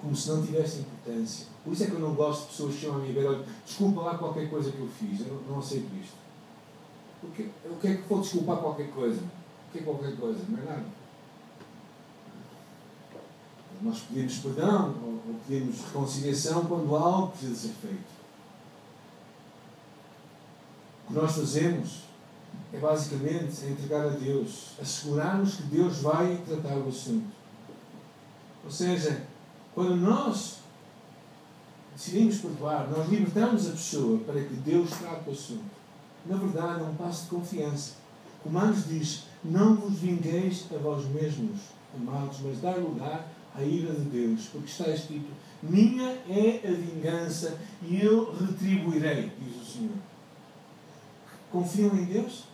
[0.00, 1.46] como se não tivesse importância.
[1.64, 4.02] Por isso é que eu não gosto de pessoas que chamam a mim e desculpa
[4.02, 6.16] lá qualquer coisa que eu fiz, eu não, não aceito isto.
[7.22, 9.20] O que, o que é que vou desculpar qualquer coisa?
[9.20, 10.40] O que é qualquer coisa?
[10.48, 10.84] Não é nada.
[13.82, 18.16] Nós pedimos perdão ou, ou pedimos reconciliação quando algo precisa ser feito.
[21.04, 22.02] O que nós fazemos
[22.72, 27.26] é basicamente entregar a Deus, assegurarmos que Deus vai tratar o assunto.
[28.64, 29.22] Ou seja,
[29.74, 30.58] quando nós
[31.94, 35.76] decidimos perdoar, nós libertamos a pessoa para que Deus trate o assunto.
[36.26, 37.94] Na verdade, é um passo de confiança.
[38.42, 41.60] Como nos diz, não vos vingueis a vós mesmos,
[41.94, 45.28] amados, mas dar lugar à ira de Deus, porque está escrito:
[45.62, 49.96] Minha é a vingança e eu retribuirei, diz o Senhor.
[51.50, 52.44] Confiam em Deus?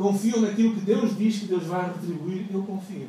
[0.00, 3.08] confio naquilo que Deus diz que Deus vai retribuir, eu confio.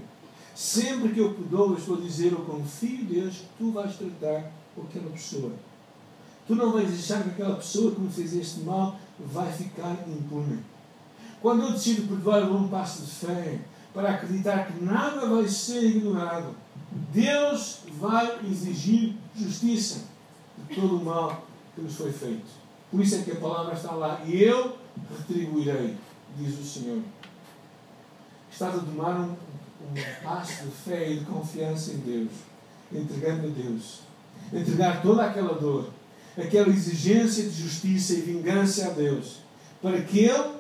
[0.54, 3.96] Sempre que eu perdoo, eu estou a dizer, eu confio em Deus que tu vais
[3.96, 5.54] tratar com aquela pessoa.
[6.46, 10.60] Tu não vais deixar que aquela pessoa que me fez este mal vai ficar impune.
[11.41, 13.62] Quando eu decido perdoar, eu dou um passo de fé
[13.94, 16.54] para acreditar que nada vai ser ignorado.
[17.13, 20.02] Deus vai exigir justiça
[20.58, 22.61] de todo o mal que nos foi feito.
[22.91, 24.21] Por isso é que a palavra está lá.
[24.25, 24.77] E eu
[25.10, 25.95] retribuirei
[26.38, 27.01] diz o Senhor.
[28.51, 32.32] Estás a tomar um, um passo de fé e de confiança em Deus,
[32.91, 34.01] entregando a Deus.
[34.51, 35.89] Entregar toda aquela dor,
[36.38, 39.39] aquela exigência de justiça e vingança a Deus,
[39.82, 40.56] para que Ele,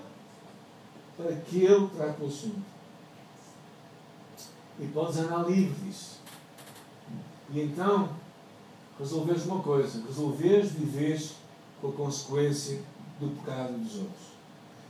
[1.17, 2.71] para que Ele trate o assunto.
[4.79, 6.21] E podes andar livre disso.
[7.51, 8.09] E então,
[8.97, 11.19] resolveres uma coisa, resolveres viver
[11.81, 12.79] com a consequência
[13.19, 14.31] do pecado dos outros.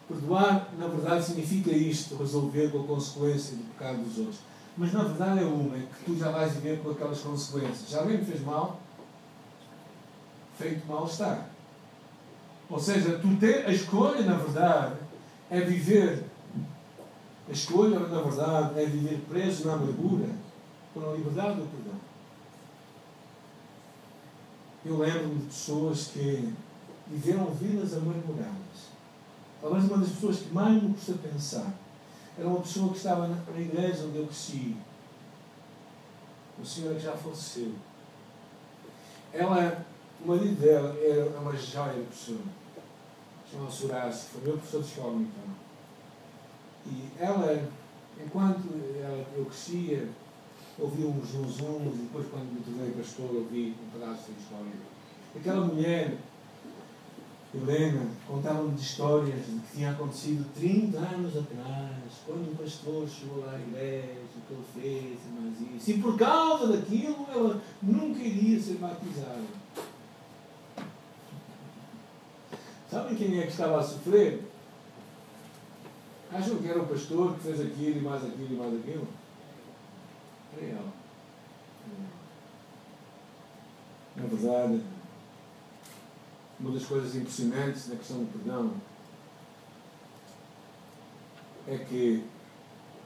[0.08, 4.40] Perdoar, na verdade, significa isto, resolver com a consequência do pecado dos outros.
[4.78, 7.90] Mas na verdade é uma, é que tu já vais viver com aquelas consequências.
[7.90, 8.80] Já alguém me fez mal?
[10.58, 11.46] Feito mal está.
[12.70, 14.96] Ou seja, tu ter, a escolha, na verdade,
[15.50, 16.24] é viver.
[17.50, 20.30] A escolha, na verdade, é viver preso na amargura
[20.94, 22.00] com a liberdade do perdão.
[24.86, 26.54] Eu lembro-me de pessoas que
[27.12, 28.62] viveram vidas amarguradas
[29.62, 31.72] Talvez uma das pessoas que mais me custa pensar
[32.38, 34.76] era uma pessoa que estava na, igreja onde eu cresci.
[36.60, 37.74] O senhor que já faleceu.
[39.32, 39.86] ela,
[40.24, 42.40] o marido dela era uma joia de pessoa.
[43.52, 45.56] Chamava-se Horácio, foi meu professor de escola então.
[46.88, 47.70] E ela,
[48.20, 48.68] enquanto
[49.00, 50.10] ela, eu crescia,
[50.80, 54.72] ouvi uns zunzuns e depois quando me tornei pastor ouvi um pedaço da história.
[55.36, 56.18] Aquela mulher
[57.54, 63.46] Helena contava-me de histórias de que tinha acontecido 30 anos atrás, quando o pastor chegou
[63.46, 65.92] lá à igreja, o que ele fez e mais isso.
[65.92, 69.44] E por causa daquilo, ela nunca iria ser batizada.
[72.90, 74.44] Sabem quem é que estava a sofrer?
[76.32, 79.08] Acham que era o pastor que fez aquilo e mais aquilo e mais aquilo?
[80.58, 80.94] Era ela.
[84.16, 84.82] Na verdade,
[86.62, 88.74] uma das coisas impressionantes na questão do perdão
[91.68, 92.24] é que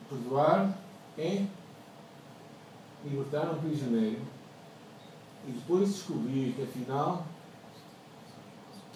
[0.09, 0.77] perdoar
[1.17, 1.45] é
[3.05, 4.21] libertar um prisioneiro
[5.47, 7.25] e depois descobrir que afinal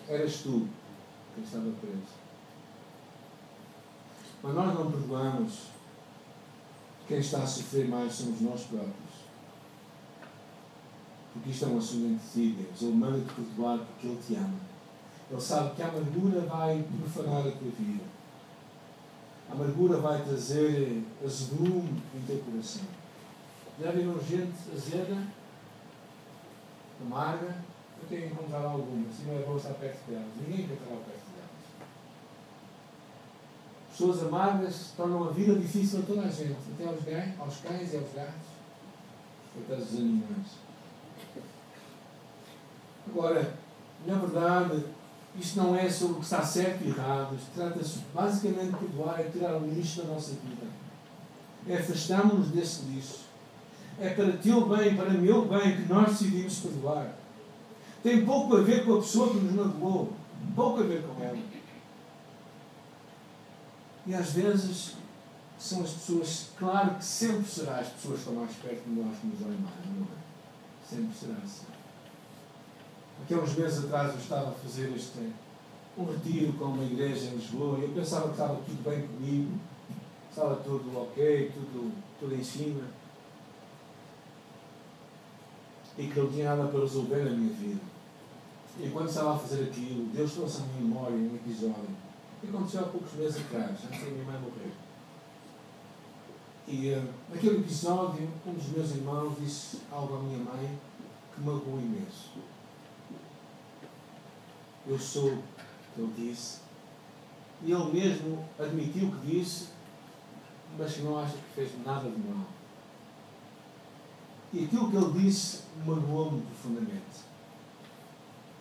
[0.07, 0.67] eras tu
[1.35, 2.19] quem estava preso.
[4.41, 5.67] Mas nós não perdoamos.
[7.07, 9.08] Quem está a sofrer mais somos nós próprios.
[11.39, 12.81] Porque isto é um assunto si, Deus.
[12.81, 14.59] Ele manda-te perdoar porque Ele te ama.
[15.31, 18.03] Ele sabe que a amargura vai profanar a tua vida.
[19.49, 22.83] A amargura vai trazer azedume em teu coração.
[23.81, 25.23] Já viram gente azeda,
[27.01, 27.55] amarga?
[28.01, 30.27] Eu tenho encontrado algumas, e não é bom estar perto delas.
[30.41, 31.49] Ninguém quer estar perto delas.
[33.91, 37.93] Pessoas amargas tornam a vida difícil a toda a gente, até aos, cães, aos cães
[37.93, 38.47] e aos gatos,
[39.57, 40.68] até aos animais.
[43.11, 43.53] Agora,
[44.05, 44.83] na verdade,
[45.37, 47.37] isto não é sobre o que está certo e errado.
[47.55, 50.67] Trata-se basicamente de perdoar, é tirar o lixo da nossa vida.
[51.67, 53.19] É afastarmos-nos desse lixo.
[53.99, 57.15] É para teu bem, para meu bem, que nós decidimos perdoar.
[58.01, 60.13] Tem pouco a ver com a pessoa que nos magoou.
[60.55, 61.37] Pouco a ver com ela.
[64.05, 64.95] E às vezes
[65.59, 69.17] são as pessoas, claro que sempre será as pessoas que estão mais perto de nós
[69.19, 70.89] que nos olham mais, não é?
[70.89, 71.78] Sempre será assim.
[73.21, 75.33] Aqui há uns meses atrás eu estava a fazer este,
[75.97, 79.59] um retiro com uma igreja em Lisboa e eu pensava que estava tudo bem comigo,
[80.29, 82.83] estava tudo ok, tudo, tudo em cima.
[85.97, 87.81] E que não tinha nada para resolver na minha vida.
[88.79, 92.81] E quando estava a fazer aquilo, Deus trouxe à minha memória um episódio que aconteceu
[92.81, 94.71] há poucos meses atrás, antes da minha mãe morrer.
[96.67, 100.79] E uh, naquele episódio, um dos meus irmãos disse algo à minha mãe
[101.35, 102.29] que magoou imenso.
[104.89, 105.37] Eu sou,
[105.95, 106.61] ele disse.
[107.63, 109.67] E ele mesmo admitiu que disse,
[110.75, 112.47] mas que não acha que fez nada de mal.
[114.51, 117.29] E aquilo que ele disse magoou-me profundamente.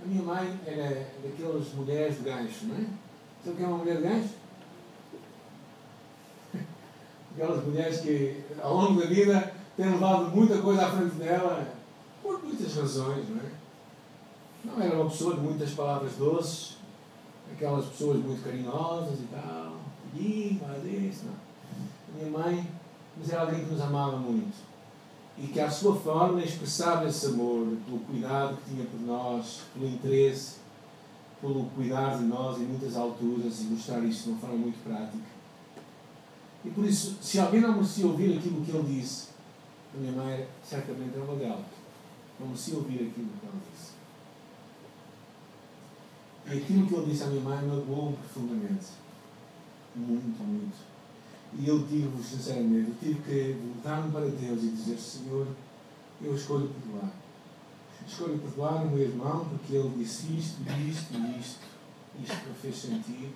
[0.02, 2.86] A minha mãe era daquelas mulheres de gancho, não é?
[3.42, 4.34] Sabe o que é uma mulher de gancho?
[7.32, 11.74] Aquelas mulheres que ao longo da vida têm levado muita coisa à frente dela,
[12.22, 13.67] por muitas razões, não é?
[14.64, 16.77] Não era uma pessoa de muitas palavras doces,
[17.53, 19.77] aquelas pessoas muito carinhosas e tal,
[20.14, 21.49] e mais isso, não.
[22.14, 22.68] Minha mãe,
[23.16, 24.68] mas era alguém que nos amava muito
[25.40, 29.88] e que à sua forma expressava esse amor pelo cuidado que tinha por nós, pelo
[29.88, 30.57] interesse,
[31.40, 35.38] pelo cuidar de nós em muitas alturas e mostrar isso de uma forma muito prática.
[36.64, 39.29] E por isso, se alguém não merecia ouvir aquilo que ele disse,
[39.94, 41.64] a minha mãe certamente era uma gala.
[42.40, 43.92] Não merecia ouvir aquilo que ele disse.
[46.50, 48.87] Aquilo que ele disse à minha mãe magoou-me profundamente.
[49.94, 50.76] Muito, muito.
[51.58, 55.46] E eu digo-vos sinceramente, eu tive que voltar-me para Deus e dizer, Senhor,
[56.22, 57.12] eu escolho perdoar.
[58.06, 61.61] Escolho perdoar o meu irmão porque ele disse isto, isto isto.
[62.22, 63.32] Isto me fez sentir.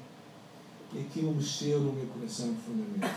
[0.94, 3.14] E aquilo mexeu no meu coração profundamente.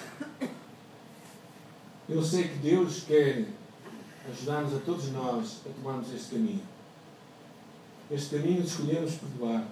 [2.08, 3.48] Eu sei que Deus quer
[4.30, 6.75] ajudar-nos a todos nós a tomarmos este caminho.
[8.12, 9.68] Este caminho de escolhermos perdoar.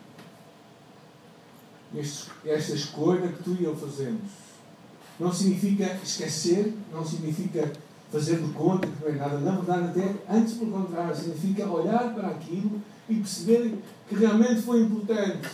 [2.46, 4.32] Esta escolha que tu e eu fazemos
[5.20, 7.72] não significa esquecer, não significa
[8.12, 9.40] fazer de conta que não é nada.
[9.40, 13.78] Na verdade, até antes, pelo contrário, significa olhar para aquilo e perceber
[14.08, 15.50] que realmente foi importante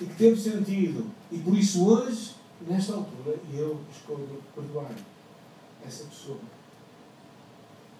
[0.00, 1.06] e que teve sentido.
[1.32, 2.34] E por isso, hoje,
[2.66, 4.92] nesta altura, eu escolho perdoar
[5.86, 6.38] essa pessoa.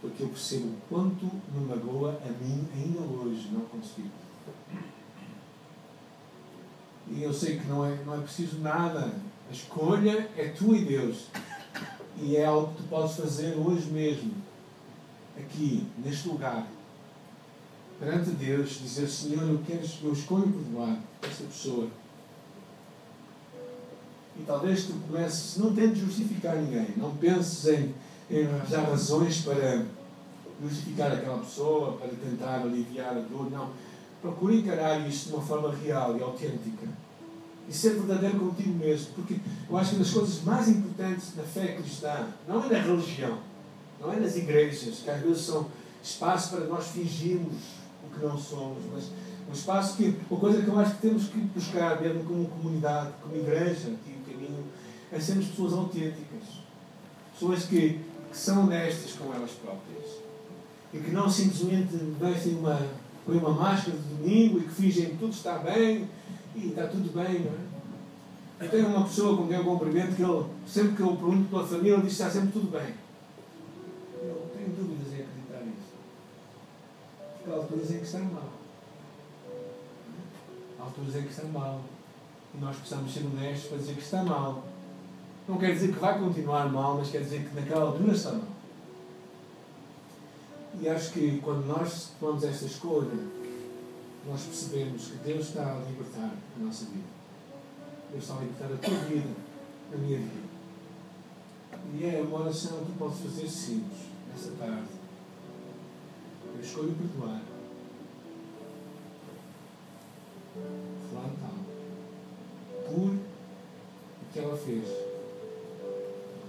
[0.05, 4.11] Porque eu percebo o quanto me magoa a mim, ainda hoje, não consegui.
[7.09, 9.15] E eu sei que não é, não é preciso nada
[9.49, 11.29] a escolha é tu e Deus.
[12.21, 14.33] E é algo que tu podes fazer hoje mesmo,
[15.39, 16.67] aqui, neste lugar.
[17.99, 21.89] perante Deus, dizer, Senhor, eu, quero, eu escolho perdoar esta pessoa.
[24.39, 27.95] E talvez tu comeces, não tentes justificar ninguém, não penses em
[28.43, 29.85] arranjar razões para
[30.63, 33.71] justificar aquela pessoa, para tentar aliviar a dor, não.
[34.21, 36.89] Procure encarar isto de uma forma real e autêntica.
[37.69, 39.15] E ser verdadeiro contigo mesmo.
[39.15, 39.37] Porque
[39.69, 43.39] eu acho que uma das coisas mais importantes na fé cristã não é na religião,
[44.01, 45.67] não é nas igrejas, que às vezes são
[46.03, 47.55] espaços para nós fingirmos
[48.05, 49.05] o que não somos, mas
[49.49, 53.13] um espaço que, uma coisa que eu acho que temos que buscar, mesmo como comunidade,
[53.23, 54.65] como igreja, aqui o caminho,
[55.13, 56.43] é sermos pessoas autênticas.
[57.33, 58.01] Pessoas que,
[58.35, 60.19] que são honestas com elas próprias.
[60.93, 62.81] E que não simplesmente vestem uma,
[63.29, 66.09] uma máscara de domingo e que fingem que tudo está bem
[66.57, 68.65] e está tudo bem, não é?
[68.65, 71.67] Eu tenho uma pessoa com quem eu cumprimento que ele, sempre que eu pergunto pela
[71.67, 72.95] família, ele diz que está sempre tudo bem.
[74.23, 75.95] Eu tenho dúvidas em acreditar nisso.
[77.37, 78.53] Porque há alturas em que está mal.
[80.79, 81.81] Há alturas em que está mal.
[82.55, 84.65] E nós precisamos ser honestos para dizer que está mal.
[85.47, 88.55] Não quer dizer que vai continuar mal, mas quer dizer que naquela altura está mal.
[90.81, 93.11] E acho que quando nós tomamos esta escolha,
[94.27, 97.05] nós percebemos que Deus está a libertar a nossa vida.
[98.11, 99.29] Deus está a libertar a tua vida,
[99.93, 100.55] a minha vida.
[101.95, 103.99] E é uma oração que tu podes fazer simples,
[104.33, 104.89] nessa tarde.
[106.55, 107.43] Eu escolho perdoar.
[111.11, 112.85] Fulano tal.
[112.87, 115.14] Por o que ela fez.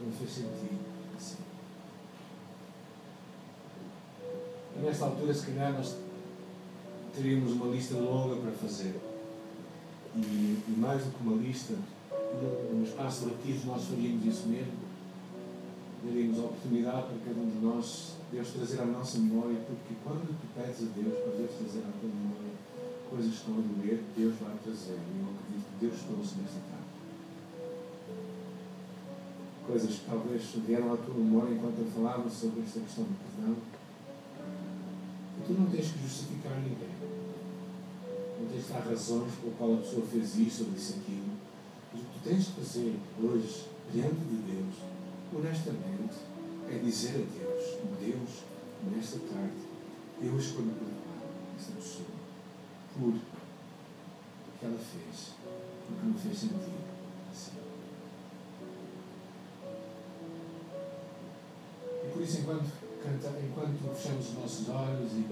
[0.06, 0.78] O que me fez sentir
[1.18, 1.38] assim.
[4.76, 5.96] E nesta altura, se calhar, nós
[7.16, 9.00] teríamos uma lista longa para fazer.
[10.16, 10.20] E,
[10.68, 11.74] e mais do que uma lista,
[12.72, 14.86] num espaço relativo, nós faríamos isso mesmo.
[16.04, 20.28] Daríamos a oportunidade para cada um de nós, Deus trazer à nossa memória, porque quando
[20.28, 22.54] tu pedes a Deus para Deus trazer à tua memória
[23.10, 25.00] coisas que estão a doer, Deus vai trazer.
[25.00, 26.75] E eu acredito que Deus trouxe nesta tarde.
[29.68, 33.56] Coisas que talvez vieram à tua memória enquanto eu falava sobre esta questão do perdão.
[35.40, 36.96] E tu não tens que justificar ninguém
[38.40, 41.32] não tens de dar razões pelo qual a pessoa fez isso ou disse aquilo.
[41.92, 44.76] Mas o que tu tens de fazer hoje, diante de Deus,
[45.34, 46.16] honestamente,
[46.70, 48.44] é dizer a Deus, Deus,
[48.92, 49.66] nesta tarde,
[50.22, 51.26] eu escolho perdoar
[51.58, 52.08] esta pessoa
[52.98, 55.32] por o que ela fez,
[55.90, 56.95] o que me fez sentir
[64.46, 65.26] nossos olhos e,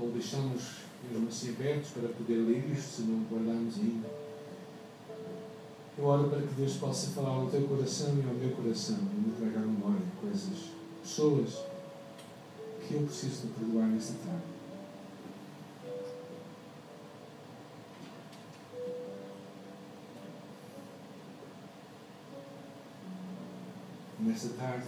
[0.00, 4.08] ou deixamos mesmo assim abertos para poder ler isto, se não guardarmos ainda.
[5.98, 9.28] Eu oro para que Deus possa falar ao teu coração e ao meu coração e
[9.28, 10.70] me traga à memória coisas,
[11.02, 11.64] pessoas
[12.86, 14.52] que eu preciso de perdoar nesta tarde.
[24.20, 24.86] Nesta tarde,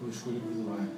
[0.00, 0.97] eu escolho perdoar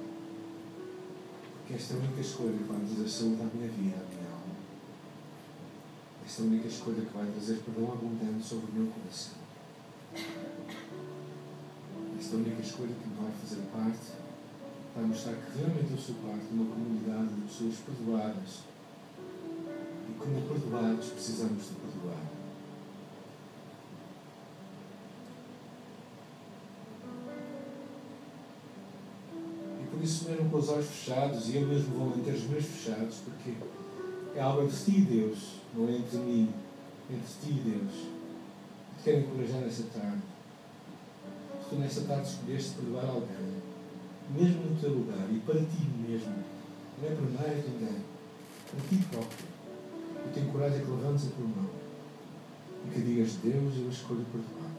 [1.67, 4.55] que esta única escolha que vai trazer saúde à minha vida, à minha alma.
[6.25, 9.41] Esta única escolha que vai trazer perdão abundante sobre o meu coração.
[12.19, 14.11] Esta única escolha que vai fazer parte,
[14.95, 18.59] vai mostrar que realmente eu sou parte de uma comunidade de pessoas perdoadas.
[20.09, 22.30] E como perdoados, precisamos de perdoar.
[30.03, 33.53] Isso mesmo com os olhos fechados, e eu mesmo vou manter os meus fechados, porque
[34.35, 35.39] é algo entre ti e Deus,
[35.75, 36.53] não é entre mim,
[37.09, 38.07] entre ti e Deus.
[38.97, 40.21] Te quero encorajar nesta tarde.
[41.63, 43.61] Se tu nesta tarde escolheste perdoar alguém,
[44.35, 46.35] mesmo no teu lugar, e para ti mesmo,
[47.01, 48.01] não é para mais ninguém,
[48.69, 49.47] para ti próprio,
[50.25, 51.69] eu te encorajo a que levantes a tua mão
[52.85, 54.71] e que digas, Deus, eu escolho perdoar.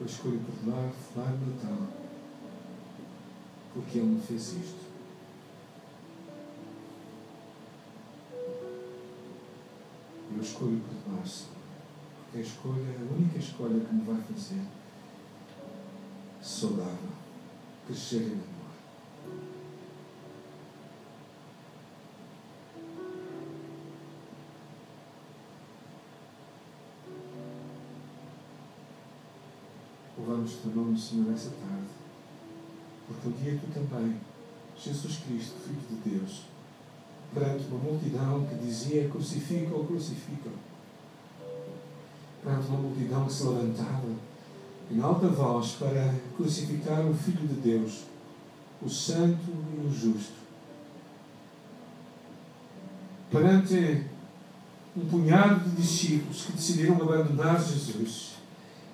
[0.00, 2.01] Eu escolho perdoar, fulano Natal
[3.72, 4.82] porque Ele me fez isto.
[10.34, 11.44] Eu escolho perdoar-se,
[12.24, 14.62] porque a escolha, a única escolha que me vai fazer
[16.40, 17.10] saudável,
[17.86, 18.52] crescer em amor.
[30.18, 31.71] Louvamos o nome, Senhor, nessa tarde.
[33.22, 34.16] Porque um dia tu também,
[34.76, 36.42] Jesus Cristo, Filho de Deus,
[37.32, 40.52] perante uma multidão que dizia crucificam, crucificam,
[42.42, 44.08] perante uma multidão que se levantava
[44.90, 48.04] em alta voz para crucificar o Filho de Deus,
[48.82, 50.42] o Santo e o Justo,
[53.30, 54.04] perante
[54.96, 58.41] um punhado de discípulos que decidiram abandonar Jesus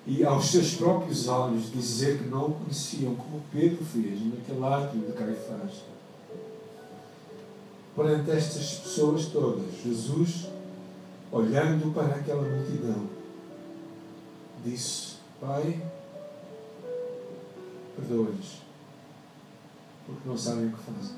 [0.05, 5.01] e aos seus próprios olhos dizer que não o conheciam, como Pedro fez naquele átrio
[5.01, 5.83] de Caifás.
[7.95, 10.47] Perante estas pessoas todas, Jesus,
[11.31, 13.07] olhando para aquela multidão,
[14.63, 15.81] disse: Pai,
[17.95, 18.61] perdoa-lhes,
[20.05, 21.15] porque não sabem o que fazem.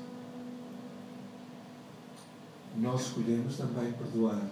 [2.76, 4.42] Nós escolhemos também perdoar,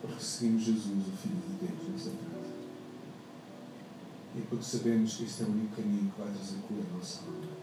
[0.00, 2.41] porque seguimos Jesus, o Filho de Deus, nessa tarde.
[4.34, 7.20] E porque sabemos que este é o único caminho que vai trazer cura à nossa
[7.26, 7.62] alma.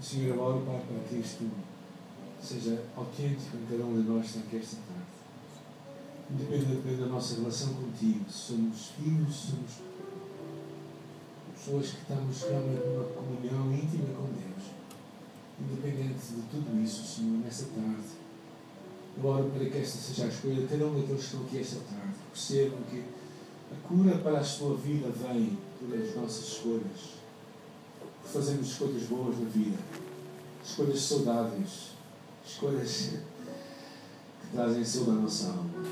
[0.00, 1.48] Senhor, eu oro, Pai, para que isto
[2.40, 5.20] seja autêntico em cada um de nós aqui esta tarde.
[6.30, 9.70] Independentemente da nossa relação contigo, somos filhos, somos
[11.54, 14.79] pessoas que estamos realmente numa comunhão íntima com Deus.
[15.60, 18.08] Independente de tudo isso, Senhor, nesta tarde,
[19.16, 21.58] eu oro para que esta seja a escolha de cada um daqueles que estão aqui
[21.58, 22.14] esta tarde.
[22.32, 23.04] Percebam que
[23.72, 27.20] a cura para a sua vida vem pelas nossas escolhas
[28.32, 29.78] fazemos escolhas boas na vida,
[30.64, 31.90] escolhas saudáveis,
[32.46, 33.10] escolhas
[34.40, 35.84] que trazem saúde à nossa alma.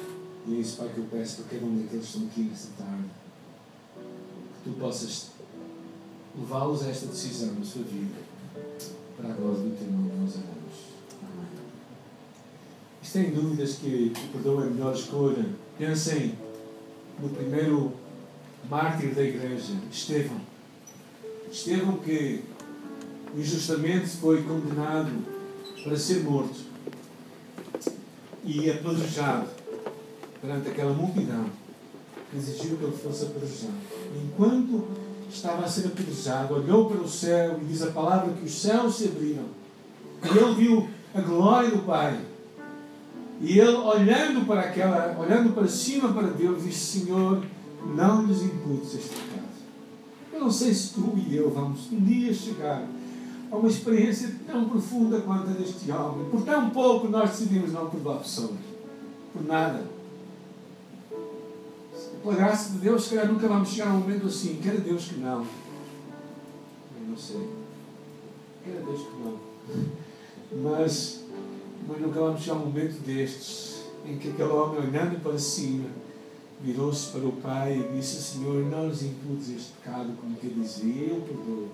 [0.46, 2.68] E é isso, Pai, que eu peço para cada um daqueles que estão aqui nesta
[2.82, 3.10] tarde,
[3.94, 5.30] que tu possas
[6.38, 8.14] levá-los a esta decisão na sua vida,
[9.18, 10.78] para a glória do teu nome, nós oramos.
[11.22, 11.48] Amém.
[13.02, 15.44] E sem dúvidas que o perdão é a melhor escolha.
[15.76, 16.38] Pensem
[17.20, 17.92] no primeiro
[18.70, 20.40] mártir da igreja, Estevão.
[21.50, 22.44] Estevão que
[23.36, 25.10] injustamente foi condenado
[25.82, 26.60] para ser morto
[28.44, 29.48] e apedrejado
[30.40, 31.46] perante aquela multidão
[32.30, 33.74] que exigiu que ele fosse apedrejado.
[34.14, 38.52] Enquanto estava a ser apedrejado, olhou para o céu e diz a palavra que os
[38.52, 39.44] céus se abriram.
[40.24, 42.18] E ele viu a glória do Pai.
[43.40, 47.42] E ele, olhando para aquela, olhando para cima para Deus, disse: Senhor,
[47.94, 49.48] não lhes imputes este pecado.
[50.32, 52.82] Eu não sei se tu e eu vamos um dia chegar
[53.50, 56.28] a uma experiência tão profunda quanto a deste homem.
[56.30, 58.58] Por tão pouco nós decidimos não perdoar pessoas.
[59.32, 59.97] Por nada.
[62.22, 64.60] Pela graça de Deus, se nunca vamos chegar a um momento assim.
[64.62, 65.40] Quer Deus que não.
[65.40, 67.48] Eu não sei.
[68.64, 69.38] Quer Deus que não.
[70.62, 71.24] Mas,
[71.86, 75.88] mas nunca vamos chegar a um momento destes em que aquele homem olhando para cima
[76.60, 81.08] virou-se para o pai e disse: Senhor, não lhes imputes este pecado, como que dizia,
[81.08, 81.68] eu perdoo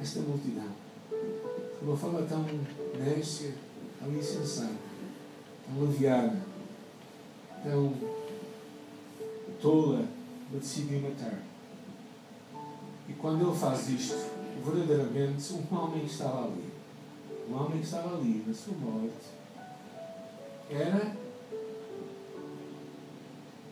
[0.00, 0.68] esta multidão.
[1.10, 2.44] De uma forma tão
[2.98, 3.54] nécia,
[3.98, 4.70] tão insensata,
[5.66, 6.40] tão leviana,
[7.62, 7.92] tão
[9.60, 10.04] tola,
[10.50, 11.42] de decidir matar.
[13.08, 14.16] E quando ele faz isto,
[14.64, 16.72] verdadeiramente, um homem que estava ali,
[17.48, 19.26] um homem que estava ali na sua morte,
[20.68, 21.16] era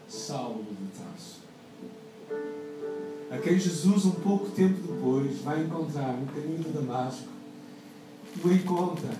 [0.08, 1.42] Saulo de Tarso.
[3.30, 7.28] A quem Jesus, um pouco tempo depois, vai encontrar no caminho de Damasco.
[8.36, 9.10] E o encontra.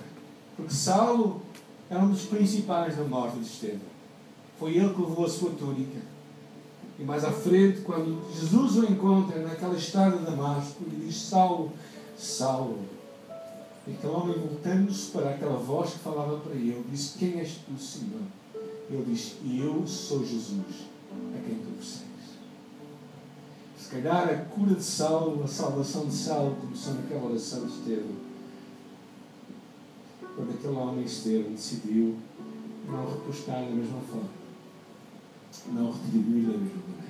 [0.55, 1.41] Porque Saulo
[1.89, 3.95] era um dos principais na morte de Estevão.
[4.57, 5.99] Foi ele que levou a sua túnica.
[6.97, 11.71] E mais à frente, quando Jesus o encontra naquela estrada de Damasco, ele diz: Saulo,
[12.17, 12.79] Saulo.
[13.87, 17.77] E aquele homem, voltando-se para aquela voz que falava para ele, disse: Quem és tu,
[17.77, 18.21] Senhor?
[18.89, 22.05] Ele diz: Eu sou Jesus, a quem tu persegues.
[23.77, 28.25] Se calhar a cura de Saulo, a salvação de Saulo começou naquela oração de Estevão.
[30.35, 32.15] Quando aquele homem Estevão decidiu
[32.87, 34.44] não repostar da mesma forma,
[35.67, 37.05] não retribuir da mesma maneira.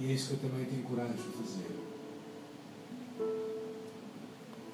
[0.00, 1.87] E é isso que eu também tenho coragem de fazer.